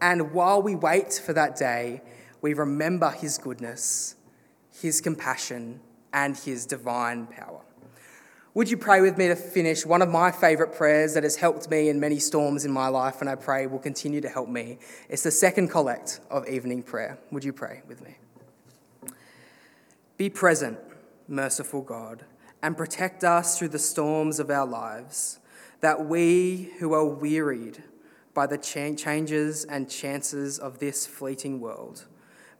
And 0.00 0.32
while 0.32 0.62
we 0.62 0.74
wait 0.74 1.14
for 1.14 1.32
that 1.32 1.56
day, 1.56 2.02
we 2.42 2.54
remember 2.54 3.10
his 3.10 3.38
goodness, 3.38 4.16
his 4.80 5.00
compassion, 5.00 5.80
and 6.12 6.36
his 6.36 6.66
divine 6.66 7.26
power. 7.26 7.60
Would 8.52 8.68
you 8.68 8.76
pray 8.76 9.00
with 9.00 9.16
me 9.16 9.28
to 9.28 9.36
finish 9.36 9.86
one 9.86 10.02
of 10.02 10.08
my 10.08 10.32
favourite 10.32 10.74
prayers 10.74 11.14
that 11.14 11.22
has 11.22 11.36
helped 11.36 11.70
me 11.70 11.88
in 11.88 12.00
many 12.00 12.18
storms 12.18 12.64
in 12.64 12.72
my 12.72 12.88
life, 12.88 13.20
and 13.20 13.30
I 13.30 13.36
pray 13.36 13.66
will 13.66 13.78
continue 13.78 14.20
to 14.20 14.28
help 14.28 14.48
me? 14.48 14.78
It's 15.08 15.22
the 15.22 15.30
second 15.30 15.68
collect 15.68 16.20
of 16.30 16.48
evening 16.48 16.82
prayer. 16.82 17.18
Would 17.30 17.44
you 17.44 17.52
pray 17.52 17.82
with 17.86 18.02
me? 18.02 18.16
Be 20.16 20.28
present, 20.28 20.78
merciful 21.28 21.80
God 21.80 22.24
and 22.62 22.76
protect 22.76 23.24
us 23.24 23.58
through 23.58 23.68
the 23.68 23.78
storms 23.78 24.38
of 24.38 24.50
our 24.50 24.66
lives, 24.66 25.38
that 25.80 26.06
we 26.06 26.72
who 26.78 26.92
are 26.92 27.06
wearied 27.06 27.82
by 28.34 28.46
the 28.46 28.58
changes 28.58 29.64
and 29.64 29.90
chances 29.90 30.58
of 30.58 30.78
this 30.78 31.06
fleeting 31.06 31.60
world 31.60 32.06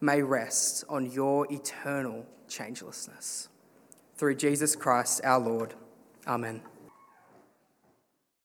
may 0.00 0.22
rest 0.22 0.84
on 0.88 1.10
your 1.10 1.46
eternal 1.52 2.26
changelessness. 2.48 3.48
Through 4.16 4.36
Jesus 4.36 4.74
Christ 4.74 5.20
our 5.24 5.40
Lord. 5.40 5.74
Amen. 6.26 6.62